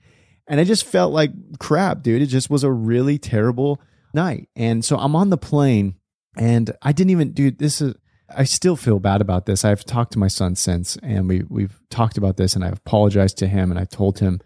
And 0.47 0.59
I 0.59 0.63
just 0.63 0.85
felt 0.85 1.13
like 1.13 1.31
crap, 1.59 2.01
dude. 2.01 2.21
It 2.21 2.27
just 2.27 2.49
was 2.49 2.63
a 2.63 2.71
really 2.71 3.19
terrible 3.19 3.79
night. 4.13 4.49
And 4.55 4.83
so 4.83 4.97
I'm 4.97 5.15
on 5.15 5.29
the 5.29 5.37
plane 5.37 5.95
and 6.37 6.71
I 6.81 6.91
didn't 6.91 7.11
even 7.11 7.31
dude, 7.33 7.59
this 7.59 7.81
is 7.81 7.95
I 8.35 8.43
still 8.43 8.75
feel 8.75 8.99
bad 8.99 9.21
about 9.21 9.45
this. 9.45 9.65
I've 9.65 9.83
talked 9.83 10.13
to 10.13 10.19
my 10.19 10.27
son 10.27 10.55
since 10.55 10.97
and 10.97 11.27
we 11.27 11.43
we've 11.49 11.79
talked 11.89 12.17
about 12.17 12.37
this 12.37 12.55
and 12.55 12.63
I've 12.63 12.77
apologized 12.77 13.37
to 13.39 13.47
him 13.47 13.71
and 13.71 13.79
I've 13.79 13.89
told 13.89 14.19
him 14.19 14.41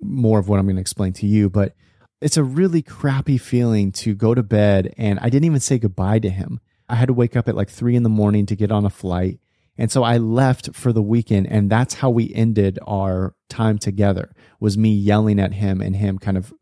more 0.00 0.38
of 0.38 0.48
what 0.48 0.58
I'm 0.58 0.66
going 0.66 0.76
to 0.76 0.80
explain 0.80 1.12
to 1.14 1.26
you, 1.26 1.48
but 1.48 1.74
it's 2.20 2.36
a 2.36 2.44
really 2.44 2.82
crappy 2.82 3.38
feeling 3.38 3.92
to 3.92 4.14
go 4.14 4.34
to 4.34 4.42
bed 4.42 4.94
and 4.96 5.18
I 5.20 5.30
didn't 5.30 5.44
even 5.44 5.60
say 5.60 5.78
goodbye 5.78 6.20
to 6.20 6.30
him. 6.30 6.60
I 6.88 6.96
had 6.96 7.06
to 7.06 7.14
wake 7.14 7.36
up 7.36 7.48
at 7.48 7.56
like 7.56 7.70
three 7.70 7.96
in 7.96 8.02
the 8.02 8.08
morning 8.08 8.46
to 8.46 8.56
get 8.56 8.70
on 8.70 8.84
a 8.84 8.90
flight. 8.90 9.40
And 9.76 9.90
so 9.90 10.02
I 10.02 10.18
left 10.18 10.74
for 10.74 10.92
the 10.92 11.02
weekend 11.02 11.48
and 11.48 11.68
that's 11.68 11.94
how 11.94 12.10
we 12.10 12.32
ended 12.34 12.78
our 12.86 13.34
time 13.48 13.78
together 13.78 14.32
was 14.60 14.78
me 14.78 14.92
yelling 14.92 15.40
at 15.40 15.54
him 15.54 15.80
and 15.80 15.96
him 15.96 16.18
kind 16.18 16.36
of 16.36 16.52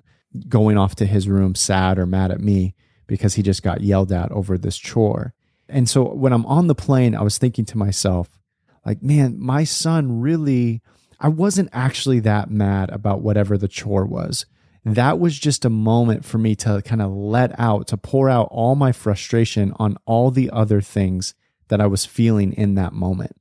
going 0.49 0.78
off 0.78 0.95
to 0.97 1.07
his 1.07 1.28
room 1.28 1.54
sad 1.54 1.99
or 1.99 2.07
mad 2.07 2.31
at 2.31 2.40
me 2.40 2.75
because 3.07 3.35
he 3.35 3.42
just 3.42 3.62
got 3.62 3.83
yelled 3.83 4.12
at 4.12 4.33
over 4.33 4.57
this 4.57 4.78
chore. 4.78 5.35
And 5.69 5.88
so 5.88 6.04
when 6.14 6.33
I'm 6.33 6.47
on 6.47 6.66
the 6.66 6.75
plane, 6.75 7.14
I 7.14 7.23
was 7.23 7.38
thinking 7.38 7.66
to 7.66 7.78
myself, 7.78 8.28
like, 8.85 9.02
man, 9.02 9.38
my 9.38 9.64
son 9.64 10.21
really, 10.21 10.81
I 11.21 11.28
wasn't 11.28 11.69
actually 11.73 12.21
that 12.21 12.50
mad 12.50 12.90
about 12.90 13.21
whatever 13.21 13.59
the 13.59 13.69
chore 13.69 14.07
was 14.07 14.47
that 14.85 15.19
was 15.19 15.38
just 15.38 15.64
a 15.64 15.71
moment 15.71 16.25
for 16.25 16.38
me 16.38 16.54
to 16.57 16.83
kind 16.83 17.00
of 17.00 17.12
let 17.12 17.59
out, 17.59 17.87
to 17.88 17.97
pour 17.97 18.28
out 18.28 18.49
all 18.50 18.75
my 18.75 18.92
frustration 18.92 19.73
on 19.76 19.97
all 20.07 20.31
the 20.31 20.50
other 20.50 20.81
things 20.81 21.35
that 21.73 21.81
I 21.81 21.87
was 21.87 22.05
feeling 22.05 22.52
in 22.52 22.75
that 22.75 22.93
moment. 22.93 23.35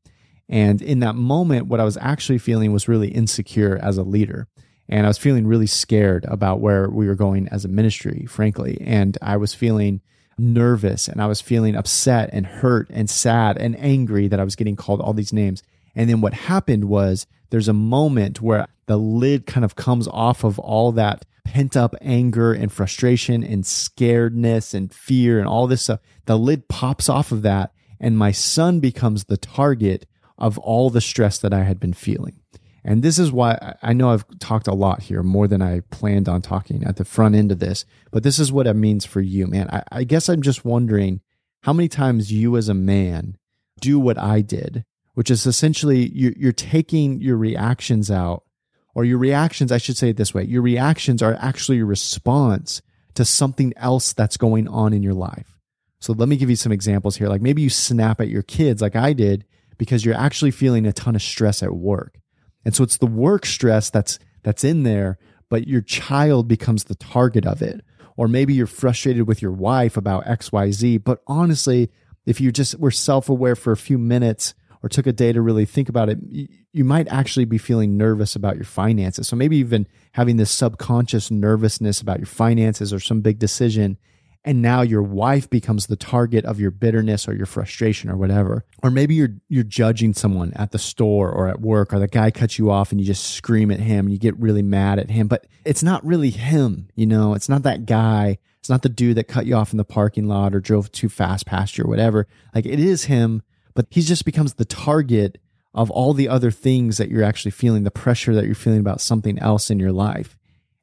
And 0.47 0.81
in 0.81 0.99
that 1.01 1.15
moment, 1.15 1.67
what 1.67 1.81
I 1.81 1.83
was 1.83 1.97
actually 1.97 2.37
feeling 2.37 2.71
was 2.71 2.87
really 2.87 3.09
insecure 3.09 3.77
as 3.83 3.97
a 3.97 4.03
leader. 4.03 4.47
And 4.87 5.05
I 5.05 5.09
was 5.09 5.17
feeling 5.17 5.45
really 5.45 5.67
scared 5.67 6.23
about 6.29 6.61
where 6.61 6.89
we 6.89 7.07
were 7.07 7.15
going 7.15 7.49
as 7.49 7.65
a 7.65 7.67
ministry, 7.67 8.25
frankly. 8.29 8.77
And 8.79 9.17
I 9.21 9.35
was 9.35 9.53
feeling 9.53 9.99
nervous 10.37 11.09
and 11.09 11.21
I 11.21 11.27
was 11.27 11.41
feeling 11.41 11.75
upset 11.75 12.29
and 12.31 12.45
hurt 12.45 12.87
and 12.89 13.09
sad 13.09 13.57
and 13.57 13.77
angry 13.77 14.29
that 14.29 14.39
I 14.39 14.45
was 14.45 14.55
getting 14.55 14.77
called 14.77 15.01
all 15.01 15.11
these 15.11 15.33
names. 15.33 15.61
And 15.93 16.09
then 16.09 16.21
what 16.21 16.33
happened 16.33 16.85
was 16.85 17.27
there's 17.49 17.67
a 17.67 17.73
moment 17.73 18.39
where 18.41 18.65
the 18.85 18.95
lid 18.95 19.45
kind 19.45 19.65
of 19.65 19.75
comes 19.75 20.07
off 20.07 20.45
of 20.45 20.57
all 20.57 20.93
that 20.93 21.25
pent 21.43 21.75
up 21.75 21.95
anger 21.99 22.53
and 22.53 22.71
frustration 22.71 23.43
and 23.43 23.65
scaredness 23.65 24.73
and 24.73 24.93
fear 24.93 25.37
and 25.37 25.49
all 25.49 25.67
this 25.67 25.81
stuff. 25.81 25.99
The 26.27 26.37
lid 26.37 26.69
pops 26.69 27.09
off 27.09 27.33
of 27.33 27.41
that, 27.41 27.73
and 28.01 28.17
my 28.17 28.31
son 28.31 28.81
becomes 28.81 29.25
the 29.25 29.37
target 29.37 30.05
of 30.37 30.57
all 30.57 30.89
the 30.89 30.99
stress 30.99 31.37
that 31.37 31.53
I 31.53 31.63
had 31.63 31.79
been 31.79 31.93
feeling. 31.93 32.41
And 32.83 33.03
this 33.03 33.19
is 33.19 33.31
why 33.31 33.75
I 33.83 33.93
know 33.93 34.09
I've 34.09 34.25
talked 34.39 34.67
a 34.67 34.73
lot 34.73 35.03
here, 35.03 35.21
more 35.21 35.47
than 35.47 35.61
I 35.61 35.81
planned 35.91 36.27
on 36.27 36.41
talking 36.41 36.83
at 36.83 36.95
the 36.95 37.05
front 37.05 37.35
end 37.35 37.51
of 37.51 37.59
this, 37.59 37.85
but 38.11 38.23
this 38.23 38.39
is 38.39 38.51
what 38.51 38.65
it 38.65 38.73
means 38.73 39.05
for 39.05 39.21
you, 39.21 39.45
man. 39.45 39.69
I, 39.69 39.83
I 39.91 40.03
guess 40.03 40.27
I'm 40.27 40.41
just 40.41 40.65
wondering 40.65 41.21
how 41.61 41.73
many 41.73 41.87
times 41.87 42.33
you 42.33 42.57
as 42.57 42.69
a 42.69 42.73
man 42.73 43.37
do 43.79 43.99
what 43.99 44.17
I 44.17 44.41
did, 44.41 44.83
which 45.13 45.29
is 45.29 45.45
essentially 45.45 46.09
you're, 46.09 46.33
you're 46.35 46.51
taking 46.51 47.21
your 47.21 47.37
reactions 47.37 48.09
out 48.09 48.43
or 48.95 49.05
your 49.05 49.19
reactions, 49.19 49.71
I 49.71 49.77
should 49.77 49.95
say 49.95 50.09
it 50.09 50.17
this 50.17 50.33
way 50.33 50.43
your 50.43 50.63
reactions 50.63 51.21
are 51.21 51.37
actually 51.39 51.79
a 51.79 51.85
response 51.85 52.81
to 53.13 53.25
something 53.25 53.73
else 53.77 54.11
that's 54.13 54.37
going 54.37 54.67
on 54.67 54.91
in 54.91 55.03
your 55.03 55.13
life. 55.13 55.60
So 56.01 56.13
let 56.13 56.27
me 56.27 56.35
give 56.35 56.49
you 56.49 56.55
some 56.55 56.71
examples 56.71 57.15
here. 57.15 57.29
Like 57.29 57.41
maybe 57.41 57.61
you 57.61 57.69
snap 57.69 58.19
at 58.19 58.27
your 58.27 58.41
kids 58.41 58.81
like 58.81 58.95
I 58.95 59.13
did 59.13 59.45
because 59.77 60.03
you're 60.03 60.15
actually 60.15 60.51
feeling 60.51 60.85
a 60.85 60.91
ton 60.91 61.15
of 61.15 61.21
stress 61.21 61.63
at 61.63 61.73
work. 61.73 62.19
And 62.65 62.75
so 62.75 62.83
it's 62.83 62.97
the 62.97 63.05
work 63.05 63.45
stress 63.45 63.89
that's 63.89 64.19
that's 64.43 64.63
in 64.63 64.83
there, 64.83 65.19
but 65.49 65.67
your 65.67 65.81
child 65.81 66.47
becomes 66.47 66.85
the 66.85 66.95
target 66.95 67.45
of 67.45 67.61
it. 67.61 67.85
Or 68.17 68.27
maybe 68.27 68.53
you're 68.53 68.67
frustrated 68.67 69.27
with 69.27 69.41
your 69.41 69.51
wife 69.51 69.95
about 69.95 70.25
XYZ, 70.25 71.03
but 71.03 71.21
honestly, 71.27 71.91
if 72.25 72.41
you 72.41 72.51
just 72.51 72.77
were 72.79 72.91
self-aware 72.91 73.55
for 73.55 73.71
a 73.71 73.77
few 73.77 73.97
minutes 73.97 74.53
or 74.83 74.89
took 74.89 75.07
a 75.07 75.13
day 75.13 75.31
to 75.31 75.41
really 75.41 75.65
think 75.65 75.87
about 75.87 76.09
it, 76.09 76.17
you 76.73 76.83
might 76.83 77.07
actually 77.07 77.45
be 77.45 77.57
feeling 77.57 77.97
nervous 77.97 78.35
about 78.35 78.55
your 78.55 78.65
finances. 78.65 79.27
So 79.27 79.35
maybe 79.35 79.57
even 79.57 79.87
having 80.13 80.37
this 80.37 80.51
subconscious 80.51 81.31
nervousness 81.31 82.01
about 82.01 82.19
your 82.19 82.27
finances 82.27 82.91
or 82.91 82.99
some 82.99 83.21
big 83.21 83.39
decision 83.39 83.97
and 84.43 84.61
now 84.61 84.81
your 84.81 85.03
wife 85.03 85.49
becomes 85.49 85.87
the 85.87 85.95
target 85.95 86.45
of 86.45 86.59
your 86.59 86.71
bitterness 86.71 87.27
or 87.27 87.33
your 87.33 87.45
frustration 87.45 88.09
or 88.09 88.17
whatever. 88.17 88.65
Or 88.81 88.89
maybe 88.89 89.13
you're 89.13 89.35
you're 89.49 89.63
judging 89.63 90.13
someone 90.13 90.51
at 90.55 90.71
the 90.71 90.79
store 90.79 91.31
or 91.31 91.47
at 91.47 91.61
work 91.61 91.93
or 91.93 91.99
the 91.99 92.07
guy 92.07 92.31
cuts 92.31 92.57
you 92.57 92.71
off 92.71 92.91
and 92.91 92.99
you 92.99 93.05
just 93.05 93.35
scream 93.35 93.69
at 93.71 93.79
him 93.79 94.05
and 94.05 94.11
you 94.11 94.17
get 94.17 94.37
really 94.39 94.63
mad 94.63 94.97
at 94.99 95.11
him. 95.11 95.27
But 95.27 95.45
it's 95.65 95.83
not 95.83 96.03
really 96.05 96.31
him 96.31 96.89
you 96.95 97.05
know? 97.05 97.33
It's 97.33 97.49
not 97.49 97.63
that 97.63 97.85
guy. 97.85 98.39
It's 98.59 98.69
not 98.69 98.81
the 98.81 98.89
dude 98.89 99.17
that 99.17 99.27
cut 99.27 99.45
you 99.45 99.55
off 99.55 99.73
in 99.73 99.77
the 99.77 99.83
parking 99.83 100.27
lot 100.27 100.55
or 100.55 100.59
drove 100.59 100.91
too 100.91 101.09
fast 101.09 101.45
past 101.45 101.77
you 101.77 101.83
or 101.83 101.87
whatever. 101.87 102.27
Like 102.53 102.65
it 102.65 102.79
is 102.79 103.05
him 103.05 103.43
but 103.73 103.87
he 103.89 104.01
just 104.01 104.25
becomes 104.25 104.55
the 104.55 104.65
target 104.65 105.37
of 105.73 105.89
all 105.89 106.13
the 106.13 106.27
other 106.27 106.51
things 106.51 106.97
that 106.97 107.09
you're 107.09 107.23
actually 107.23 107.51
feeling 107.51 107.83
the 107.83 107.91
pressure 107.91 108.35
that 108.35 108.45
you're 108.45 108.55
feeling 108.55 108.81
about 108.81 108.99
something 108.99 109.39
else 109.39 109.69
in 109.69 109.79
your 109.79 109.91
life 109.91 110.35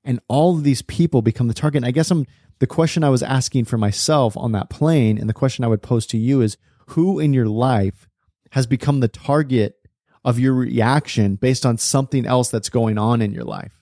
and 0.08 0.18
all 0.26 0.56
of 0.56 0.64
these 0.64 0.82
people 0.82 1.22
become 1.22 1.46
the 1.46 1.54
target 1.54 1.76
and 1.76 1.86
i 1.86 1.92
guess 1.92 2.10
i'm 2.10 2.26
the 2.58 2.66
question 2.66 3.04
I 3.04 3.10
was 3.10 3.22
asking 3.22 3.66
for 3.66 3.78
myself 3.78 4.36
on 4.36 4.52
that 4.52 4.70
plane, 4.70 5.18
and 5.18 5.28
the 5.28 5.34
question 5.34 5.64
I 5.64 5.68
would 5.68 5.82
pose 5.82 6.06
to 6.06 6.18
you 6.18 6.40
is 6.40 6.56
who 6.88 7.18
in 7.18 7.32
your 7.32 7.46
life 7.46 8.08
has 8.52 8.66
become 8.66 9.00
the 9.00 9.08
target 9.08 9.76
of 10.24 10.38
your 10.38 10.54
reaction 10.54 11.36
based 11.36 11.64
on 11.64 11.78
something 11.78 12.26
else 12.26 12.50
that's 12.50 12.68
going 12.68 12.98
on 12.98 13.22
in 13.22 13.32
your 13.32 13.44
life? 13.44 13.80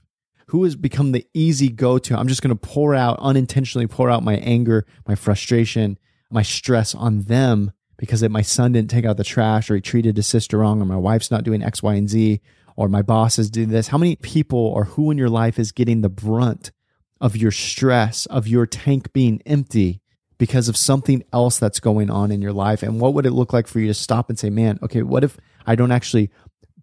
Who 0.49 0.65
has 0.65 0.77
become 0.77 1.13
the 1.13 1.27
easy 1.35 1.69
go 1.69 1.99
to? 1.99 2.17
I'm 2.17 2.29
just 2.29 2.43
going 2.43 2.57
to 2.57 2.67
pour 2.67 2.95
out, 2.95 3.19
unintentionally 3.21 3.87
pour 3.87 4.11
out 4.11 4.23
my 4.23 4.37
anger, 4.37 4.87
my 5.09 5.15
frustration, 5.15 5.99
my 6.31 6.43
stress 6.43 6.95
on 6.95 7.23
them 7.23 7.73
because 7.97 8.23
my 8.29 8.43
son 8.43 8.73
didn't 8.73 8.91
take 8.91 9.07
out 9.07 9.17
the 9.17 9.25
trash 9.25 9.71
or 9.71 9.77
he 9.77 9.81
treated 9.81 10.17
his 10.17 10.27
sister 10.27 10.59
wrong 10.59 10.83
or 10.83 10.85
my 10.85 10.97
wife's 10.97 11.31
not 11.31 11.45
doing 11.45 11.63
X, 11.63 11.83
Y, 11.83 11.95
and 11.95 12.11
Z 12.11 12.41
or 12.77 12.89
my 12.89 13.03
boss 13.03 13.39
is 13.39 13.51
doing 13.51 13.71
this. 13.71 13.89
How 13.89 13.99
many 13.99 14.17
people 14.17 14.59
or 14.59 14.85
who 14.85 15.11
in 15.11 15.19
your 15.19 15.31
life 15.31 15.59
is 15.59 15.73
getting 15.73 16.03
the 16.03 16.09
brunt 16.09 16.71
of 17.21 17.37
your 17.37 17.51
stress, 17.51 18.27
of 18.27 18.47
your 18.47 18.67
tank 18.67 19.13
being 19.13 19.43
empty 19.47 20.03
because 20.39 20.69
of 20.69 20.77
something 20.77 21.25
else 21.33 21.59
that's 21.59 21.81
going 21.81 22.11
on 22.11 22.31
in 22.31 22.43
your 22.43 22.53
life? 22.53 22.83
And 22.83 23.01
what 23.01 23.15
would 23.15 23.25
it 23.27 23.33
look 23.33 23.53
like 23.53 23.67
for 23.67 23.81
you 23.81 23.87
to 23.87 23.95
stop 23.95 24.29
and 24.29 24.39
say, 24.39 24.51
man, 24.51 24.79
okay, 24.83 25.03
what 25.03 25.25
if 25.25 25.39
I 25.67 25.75
don't 25.75 25.93
actually 25.93 26.31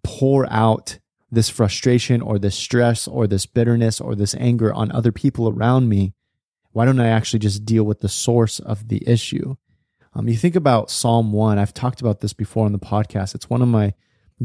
pour 0.02 0.50
out 0.52 0.98
this 1.30 1.48
frustration 1.48 2.20
or 2.20 2.38
this 2.38 2.56
stress 2.56 3.06
or 3.06 3.26
this 3.26 3.46
bitterness 3.46 4.00
or 4.00 4.14
this 4.14 4.34
anger 4.34 4.74
on 4.74 4.90
other 4.90 5.12
people 5.12 5.48
around 5.48 5.88
me? 5.88 6.12
Why 6.72 6.84
don't 6.84 7.00
I 7.00 7.08
actually 7.08 7.38
just 7.38 7.64
deal 7.64 7.84
with 7.84 8.00
the 8.00 8.08
source 8.08 8.58
of 8.58 8.88
the 8.88 9.08
issue? 9.08 9.54
Um, 10.12 10.28
you 10.28 10.36
think 10.36 10.56
about 10.56 10.90
Psalm 10.90 11.32
1. 11.32 11.58
I've 11.58 11.74
talked 11.74 12.00
about 12.00 12.20
this 12.20 12.32
before 12.32 12.66
on 12.66 12.72
the 12.72 12.78
podcast. 12.80 13.34
It's 13.36 13.48
one 13.48 13.62
of 13.62 13.68
my 13.68 13.94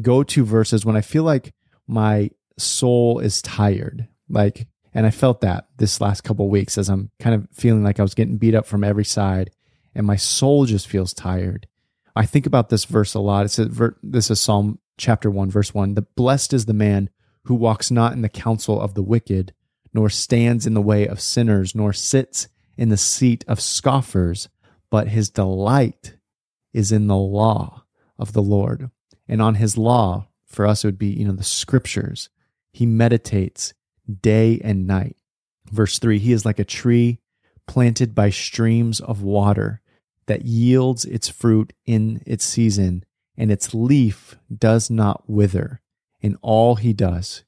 go 0.01 0.23
to 0.23 0.45
verses 0.45 0.85
when 0.85 0.95
I 0.95 1.01
feel 1.01 1.23
like 1.23 1.53
my 1.87 2.31
soul 2.57 3.19
is 3.19 3.41
tired. 3.41 4.07
Like 4.29 4.67
and 4.93 5.05
I 5.05 5.11
felt 5.11 5.41
that 5.41 5.67
this 5.77 6.01
last 6.01 6.21
couple 6.21 6.49
weeks 6.49 6.77
as 6.77 6.89
I'm 6.89 7.11
kind 7.19 7.35
of 7.35 7.47
feeling 7.53 7.83
like 7.83 7.99
I 7.99 8.03
was 8.03 8.15
getting 8.15 8.37
beat 8.37 8.55
up 8.55 8.65
from 8.65 8.83
every 8.83 9.05
side 9.05 9.51
and 9.93 10.05
my 10.05 10.15
soul 10.15 10.65
just 10.65 10.87
feels 10.87 11.13
tired. 11.13 11.67
I 12.15 12.25
think 12.25 12.45
about 12.45 12.69
this 12.69 12.85
verse 12.85 13.13
a 13.13 13.19
lot. 13.19 13.45
It 13.45 13.49
says, 13.49 13.79
this 14.01 14.31
is 14.31 14.39
Psalm 14.39 14.79
chapter 14.97 15.29
1, 15.29 15.49
verse 15.49 15.73
1. 15.73 15.93
The 15.93 16.01
blessed 16.01 16.53
is 16.53 16.65
the 16.65 16.73
man 16.73 17.09
who 17.45 17.55
walks 17.55 17.91
not 17.91 18.13
in 18.13 18.21
the 18.21 18.29
counsel 18.29 18.81
of 18.81 18.93
the 18.93 19.03
wicked, 19.03 19.53
nor 19.93 20.09
stands 20.09 20.67
in 20.67 20.73
the 20.73 20.81
way 20.81 21.07
of 21.07 21.21
sinners, 21.21 21.73
nor 21.73 21.93
sits 21.93 22.47
in 22.77 22.89
the 22.89 22.97
seat 22.97 23.45
of 23.47 23.61
scoffers, 23.61 24.49
but 24.89 25.07
his 25.07 25.29
delight 25.29 26.15
is 26.73 26.91
in 26.91 27.07
the 27.07 27.17
law 27.17 27.83
of 28.17 28.33
the 28.33 28.41
Lord. 28.41 28.89
And 29.29 29.41
on 29.41 29.55
his 29.55 29.77
law, 29.77 30.27
for 30.45 30.65
us, 30.65 30.83
it 30.83 30.87
would 30.87 30.99
be, 30.99 31.07
you 31.07 31.25
know, 31.25 31.33
the 31.33 31.43
scriptures. 31.43 32.29
He 32.73 32.85
meditates 32.85 33.73
day 34.21 34.59
and 34.63 34.87
night. 34.87 35.15
Verse 35.71 35.99
3 35.99 36.19
He 36.19 36.33
is 36.33 36.45
like 36.45 36.59
a 36.59 36.65
tree 36.65 37.19
planted 37.67 38.15
by 38.15 38.31
streams 38.31 38.99
of 38.99 39.21
water 39.21 39.81
that 40.25 40.45
yields 40.45 41.05
its 41.05 41.29
fruit 41.29 41.73
in 41.85 42.21
its 42.25 42.43
season, 42.43 43.05
and 43.37 43.51
its 43.51 43.73
leaf 43.73 44.35
does 44.55 44.89
not 44.89 45.29
wither. 45.29 45.81
In 46.21 46.37
all 46.41 46.75
he 46.75 46.93
does, 46.93 47.43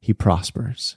he 0.00 0.12
prospers. 0.12 0.96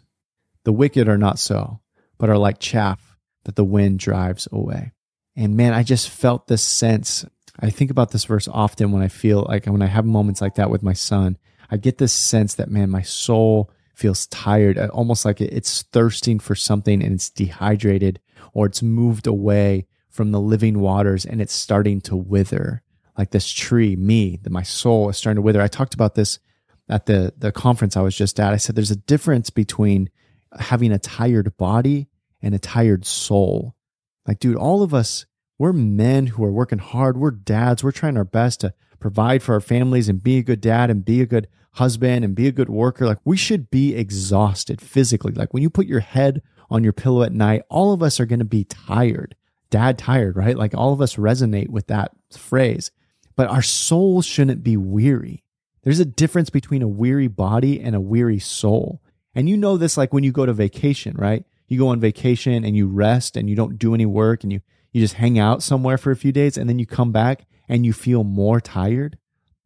The 0.64 0.72
wicked 0.72 1.08
are 1.08 1.18
not 1.18 1.40
so, 1.40 1.82
but 2.18 2.30
are 2.30 2.38
like 2.38 2.60
chaff 2.60 3.18
that 3.44 3.56
the 3.56 3.64
wind 3.64 4.00
drives 4.00 4.48
away. 4.52 4.94
And 5.36 5.56
man, 5.56 5.74
I 5.74 5.84
just 5.84 6.10
felt 6.10 6.48
this 6.48 6.62
sense. 6.62 7.26
I 7.62 7.70
think 7.70 7.92
about 7.92 8.12
this 8.12 8.26
verse 8.26 8.48
often 8.48 8.92
when 8.92 9.04
I 9.04 9.08
feel 9.08 9.46
like 9.48 9.66
when 9.66 9.82
I 9.82 9.88
have 9.88 10.06
moments 10.06 10.42
like 10.42 10.56
that 10.56 10.70
with 10.70 10.84
my 10.84 10.94
son. 10.94 11.38
I 11.70 11.78
get 11.78 11.98
this 11.98 12.14
sense 12.14 12.56
that, 12.56 12.72
man, 12.72 12.90
my 12.90 13.04
soul 13.04 13.72
feels 13.94 14.28
tired, 14.28 14.78
uh, 14.78 14.88
almost 14.88 15.26
like 15.26 15.42
it's 15.42 15.84
thirsting 15.84 16.40
for 16.40 16.56
something 16.56 17.04
and 17.04 17.14
it's 17.14 17.30
dehydrated 17.30 18.20
or 18.54 18.66
it's 18.66 18.82
moved 18.82 19.28
away 19.28 19.86
from 20.10 20.32
the 20.32 20.40
living 20.40 20.80
waters 20.80 21.26
and 21.26 21.42
it's 21.42 21.54
starting 21.54 22.02
to 22.02 22.16
wither. 22.16 22.82
Like 23.18 23.32
this 23.32 23.52
tree, 23.52 23.96
me, 23.96 24.40
that 24.44 24.52
my 24.52 24.64
soul 24.64 25.10
is 25.10 25.18
starting 25.18 25.36
to 25.36 25.42
wither. 25.42 25.62
I 25.62 25.68
talked 25.68 25.94
about 25.94 26.16
this 26.16 26.40
at 26.88 27.06
the, 27.06 27.34
the 27.38 27.52
conference 27.52 27.98
I 27.98 28.02
was 28.02 28.16
just 28.16 28.40
at. 28.40 28.54
I 28.54 28.58
said 28.58 28.76
there's 28.76 28.92
a 28.92 28.96
difference 28.96 29.50
between 29.50 30.10
having 30.58 30.92
a 30.92 31.00
tired 31.00 31.56
body 31.58 32.08
and 32.42 32.56
a 32.56 32.60
tired 32.60 33.06
soul. 33.06 33.76
Like, 34.26 34.40
dude, 34.40 34.56
all 34.56 34.82
of 34.82 34.94
us, 34.94 35.26
we're 35.60 35.74
men 35.74 36.28
who 36.28 36.44
are 36.44 36.52
working 36.52 36.80
hard. 36.80 37.18
We're 37.18 37.32
dads. 37.32 37.84
We're 37.84 37.92
trying 37.92 38.18
our 38.18 38.24
best 38.24 38.62
to 38.62 38.74
provide 39.00 39.44
for 39.44 39.54
our 39.54 39.62
families 39.62 40.10
and 40.10 40.24
be 40.24 40.38
a 40.38 40.44
good 40.44 40.62
dad 40.62 40.90
and 40.90 41.06
be 41.06 41.22
a 41.22 41.26
good 41.26 41.48
husband 41.74 42.26
and 42.26 42.34
be 42.34 42.48
a 42.48 42.54
good 42.54 42.70
worker. 42.70 43.06
Like 43.06 43.20
we 43.26 43.38
should 43.38 43.70
be 43.70 43.94
exhausted 43.94 44.82
physically. 44.82 45.34
Like 45.34 45.54
when 45.54 45.62
you 45.62 45.70
put 45.70 45.86
your 45.86 46.00
head 46.00 46.42
on 46.70 46.84
your 46.84 46.94
pillow 46.94 47.24
at 47.24 47.34
night, 47.34 47.64
all 47.70 47.94
of 47.94 48.02
us 48.02 48.20
are 48.20 48.26
going 48.26 48.40
to 48.40 48.46
be 48.46 48.64
tired. 48.64 49.36
Dad 49.70 49.98
tired, 49.98 50.36
right? 50.36 50.58
Like 50.58 50.74
all 50.74 50.94
of 50.94 51.02
us 51.02 51.18
resonate 51.18 51.70
with 51.70 51.88
that 51.88 52.12
phrase. 52.32 52.90
But 53.36 53.50
our 53.50 53.62
soul 53.62 54.22
shouldn't 54.22 54.64
be 54.64 54.78
weary. 54.78 55.44
There's 55.84 56.00
a 56.00 56.06
difference 56.06 56.50
between 56.50 56.82
a 56.82 56.88
weary 56.88 57.28
body 57.28 57.82
and 57.82 57.96
a 57.96 58.02
weary 58.02 58.40
soul. 58.40 59.02
And 59.36 59.50
you 59.50 59.58
know 59.58 59.78
this 59.78 59.98
like 59.98 60.14
when 60.14 60.24
you 60.24 60.32
go 60.32 60.46
to 60.46 60.54
vacation, 60.54 61.16
right? 61.18 61.46
You 61.68 61.78
go 61.78 61.90
on 61.90 62.00
vacation 62.00 62.64
and 62.64 62.76
you 62.76 62.88
rest 62.88 63.38
and 63.38 63.50
you 63.50 63.56
don't 63.56 63.78
do 63.78 63.94
any 63.94 64.06
work 64.06 64.44
and 64.44 64.52
you 64.52 64.62
you 64.92 65.02
just 65.02 65.16
hang 65.16 65.38
out 65.38 65.64
somewhere 65.64 65.98
for 65.98 66.12
a 66.12 66.16
few 66.16 66.32
days 66.32 66.58
and 66.58 66.70
then 66.70 66.80
you 66.80 66.86
come 66.86 67.12
back 67.12 67.46
and 67.68 67.86
you 67.86 67.94
feel 67.94 68.24
more 68.24 68.60
tired 68.60 69.18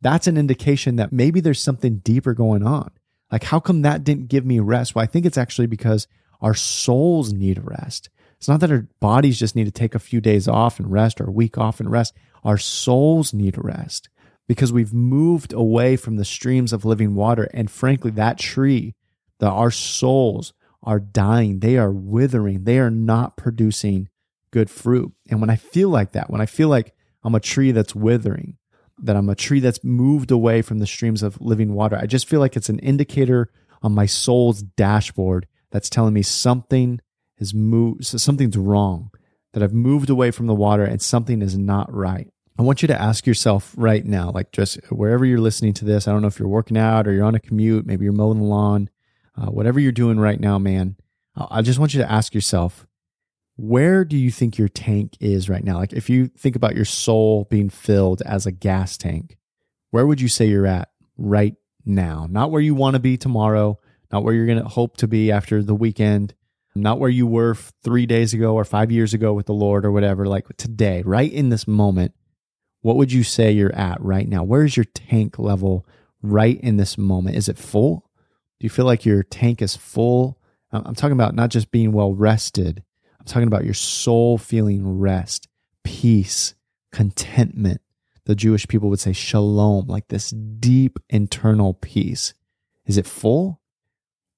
that's 0.03 0.27
an 0.27 0.37
indication 0.37 0.97
that 0.97 1.13
maybe 1.13 1.39
there's 1.39 1.61
something 1.61 1.99
deeper 1.99 2.33
going 2.33 2.61
on. 2.61 2.91
Like, 3.31 3.45
how 3.45 3.59
come 3.59 3.81
that 3.81 4.03
didn't 4.03 4.27
give 4.27 4.45
me 4.45 4.59
rest? 4.59 4.93
Well, 4.93 5.03
I 5.03 5.07
think 5.07 5.25
it's 5.25 5.37
actually 5.37 5.67
because 5.67 6.07
our 6.41 6.53
souls 6.53 7.31
need 7.31 7.63
rest. 7.63 8.09
It's 8.37 8.49
not 8.49 8.59
that 8.59 8.71
our 8.71 8.85
bodies 8.99 9.39
just 9.39 9.55
need 9.55 9.63
to 9.63 9.71
take 9.71 9.95
a 9.95 9.99
few 9.99 10.19
days 10.19 10.47
off 10.47 10.77
and 10.77 10.91
rest 10.91 11.21
or 11.21 11.29
a 11.29 11.31
week 11.31 11.57
off 11.57 11.79
and 11.79 11.89
rest. 11.89 12.13
Our 12.43 12.57
souls 12.57 13.33
need 13.33 13.55
rest 13.57 14.09
because 14.45 14.73
we've 14.73 14.93
moved 14.93 15.53
away 15.53 15.95
from 15.95 16.17
the 16.17 16.25
streams 16.25 16.73
of 16.73 16.83
living 16.83 17.15
water. 17.15 17.49
And 17.53 17.71
frankly, 17.71 18.11
that 18.11 18.37
tree, 18.37 18.95
that 19.39 19.49
our 19.49 19.71
souls 19.71 20.53
are 20.83 20.99
dying. 20.99 21.59
They 21.59 21.77
are 21.77 21.93
withering. 21.93 22.65
They 22.65 22.77
are 22.79 22.91
not 22.91 23.37
producing 23.37 24.09
good 24.53 24.69
fruit. 24.69 25.11
And 25.29 25.41
when 25.41 25.49
I 25.49 25.55
feel 25.55 25.89
like 25.89 26.11
that, 26.11 26.29
when 26.29 26.39
I 26.39 26.45
feel 26.45 26.69
like 26.69 26.93
I'm 27.23 27.33
a 27.33 27.39
tree 27.39 27.71
that's 27.71 27.95
withering, 27.95 28.57
that 28.99 29.15
I'm 29.15 29.27
a 29.27 29.35
tree 29.35 29.59
that's 29.59 29.83
moved 29.83 30.29
away 30.29 30.61
from 30.61 30.77
the 30.77 30.85
streams 30.85 31.23
of 31.23 31.41
living 31.41 31.73
water. 31.73 31.97
I 31.97 32.05
just 32.05 32.29
feel 32.29 32.39
like 32.39 32.55
it's 32.55 32.69
an 32.69 32.77
indicator 32.79 33.49
on 33.81 33.95
my 33.95 34.05
soul's 34.05 34.61
dashboard 34.61 35.47
that's 35.71 35.89
telling 35.89 36.13
me 36.13 36.21
something 36.21 37.01
has 37.39 37.51
moved, 37.51 38.05
so 38.05 38.19
something's 38.19 38.55
wrong, 38.55 39.09
that 39.53 39.63
I've 39.63 39.73
moved 39.73 40.11
away 40.11 40.29
from 40.29 40.45
the 40.45 40.53
water 40.53 40.83
and 40.83 41.01
something 41.01 41.41
is 41.41 41.57
not 41.57 41.91
right. 41.91 42.29
I 42.59 42.61
want 42.61 42.83
you 42.83 42.87
to 42.89 43.01
ask 43.01 43.25
yourself 43.25 43.73
right 43.75 44.05
now, 44.05 44.29
like 44.29 44.51
just 44.51 44.75
wherever 44.91 45.25
you're 45.25 45.39
listening 45.39 45.73
to 45.73 45.85
this, 45.85 46.07
I 46.07 46.11
don't 46.11 46.21
know 46.21 46.27
if 46.27 46.37
you're 46.37 46.47
working 46.47 46.77
out 46.77 47.07
or 47.07 47.11
you're 47.11 47.25
on 47.25 47.33
a 47.33 47.39
commute, 47.39 47.87
maybe 47.87 48.03
you're 48.03 48.13
mowing 48.13 48.37
the 48.37 48.45
lawn, 48.45 48.91
uh, 49.35 49.47
whatever 49.47 49.79
you're 49.79 49.91
doing 49.91 50.19
right 50.19 50.39
now, 50.39 50.59
man, 50.59 50.95
I 51.35 51.63
just 51.63 51.79
want 51.79 51.95
you 51.95 52.01
to 52.01 52.11
ask 52.11 52.35
yourself, 52.35 52.85
where 53.55 54.03
do 54.03 54.17
you 54.17 54.31
think 54.31 54.57
your 54.57 54.67
tank 54.67 55.15
is 55.19 55.49
right 55.49 55.63
now? 55.63 55.77
Like 55.77 55.93
if 55.93 56.09
you 56.09 56.27
think 56.27 56.55
about 56.55 56.75
your 56.75 56.85
soul 56.85 57.47
being 57.49 57.69
filled 57.69 58.21
as 58.23 58.45
a 58.45 58.51
gas 58.51 58.97
tank, 58.97 59.37
where 59.91 60.07
would 60.07 60.19
you 60.19 60.27
say 60.27 60.45
you're 60.45 60.65
at 60.65 60.89
right 61.17 61.55
now? 61.85 62.27
Not 62.29 62.51
where 62.51 62.61
you 62.61 62.73
want 62.73 62.95
to 62.95 62.99
be 62.99 63.17
tomorrow, 63.17 63.77
not 64.11 64.23
where 64.23 64.33
you're 64.33 64.47
going 64.47 64.61
to 64.61 64.67
hope 64.69 64.97
to 64.97 65.07
be 65.07 65.31
after 65.31 65.61
the 65.61 65.75
weekend, 65.75 66.33
not 66.75 66.99
where 66.99 67.09
you 67.09 67.27
were 67.27 67.55
three 67.83 68.07
days 68.07 68.33
ago 68.33 68.55
or 68.55 68.65
five 68.65 68.91
years 68.91 69.13
ago 69.13 69.33
with 69.33 69.45
the 69.45 69.53
Lord 69.53 69.85
or 69.85 69.91
whatever, 69.91 70.25
like 70.25 70.47
today, 70.57 71.03
right 71.03 71.31
in 71.31 71.49
this 71.49 71.67
moment. 71.67 72.13
What 72.81 72.97
would 72.97 73.11
you 73.11 73.23
say 73.23 73.51
you're 73.51 73.75
at 73.75 74.01
right 74.01 74.27
now? 74.27 74.43
Where 74.43 74.65
is 74.65 74.75
your 74.75 74.85
tank 74.85 75.37
level 75.37 75.85
right 76.21 76.59
in 76.59 76.77
this 76.77 76.97
moment? 76.97 77.37
Is 77.37 77.47
it 77.47 77.57
full? 77.57 78.09
Do 78.59 78.65
you 78.65 78.69
feel 78.69 78.85
like 78.85 79.05
your 79.05 79.23
tank 79.23 79.61
is 79.61 79.75
full? 79.75 80.39
I'm 80.71 80.95
talking 80.95 81.13
about 81.13 81.35
not 81.35 81.49
just 81.49 81.69
being 81.69 81.91
well 81.91 82.13
rested, 82.13 82.83
I'm 83.23 83.27
talking 83.27 83.47
about 83.47 83.63
your 83.63 83.73
soul 83.73 84.37
feeling 84.37 84.99
rest, 84.99 85.47
peace, 85.85 86.55
contentment. 86.91 87.79
The 88.25 88.35
Jewish 88.35 88.67
people 88.67 88.89
would 88.89 88.99
say 88.99 89.13
shalom, 89.13 89.87
like 89.87 90.09
this 90.09 90.31
deep 90.31 90.99
internal 91.09 91.73
peace. 91.75 92.33
Is 92.85 92.97
it 92.97 93.05
full? 93.05 93.61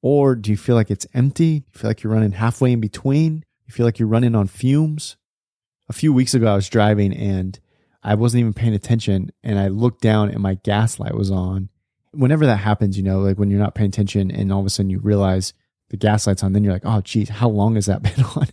Or 0.03 0.35
do 0.35 0.51
you 0.51 0.57
feel 0.57 0.75
like 0.75 0.91
it's 0.91 1.07
empty? 1.15 1.61
Do 1.61 1.65
you 1.73 1.79
feel 1.79 1.89
like 1.89 2.03
you're 2.03 2.13
running 2.13 2.33
halfway 2.33 2.73
in 2.73 2.79
between? 2.79 3.43
You 3.65 3.73
feel 3.73 3.87
like 3.87 3.97
you're 3.97 4.07
running 4.07 4.35
on 4.35 4.45
fumes? 4.45 5.17
A 5.89 5.93
few 5.93 6.13
weeks 6.13 6.35
ago, 6.35 6.45
I 6.45 6.55
was 6.55 6.69
driving 6.69 7.11
and 7.11 7.59
I 8.03 8.13
wasn't 8.13 8.41
even 8.41 8.53
paying 8.53 8.75
attention 8.75 9.31
and 9.43 9.57
I 9.57 9.69
looked 9.69 10.01
down 10.01 10.29
and 10.29 10.41
my 10.41 10.55
gas 10.63 10.99
light 10.99 11.15
was 11.15 11.31
on. 11.31 11.69
Whenever 12.11 12.45
that 12.45 12.57
happens, 12.57 12.97
you 12.97 13.03
know, 13.03 13.19
like 13.19 13.39
when 13.39 13.49
you're 13.49 13.59
not 13.59 13.73
paying 13.73 13.89
attention 13.89 14.29
and 14.29 14.53
all 14.53 14.59
of 14.59 14.65
a 14.67 14.69
sudden 14.69 14.91
you 14.91 14.99
realize 14.99 15.53
the 15.89 15.97
gas 15.97 16.27
light's 16.27 16.43
on, 16.43 16.53
then 16.53 16.63
you're 16.63 16.73
like, 16.73 16.85
oh, 16.85 17.01
geez, 17.01 17.29
how 17.29 17.49
long 17.49 17.75
has 17.75 17.87
that 17.87 18.03
been 18.15 18.23
on? 18.35 18.47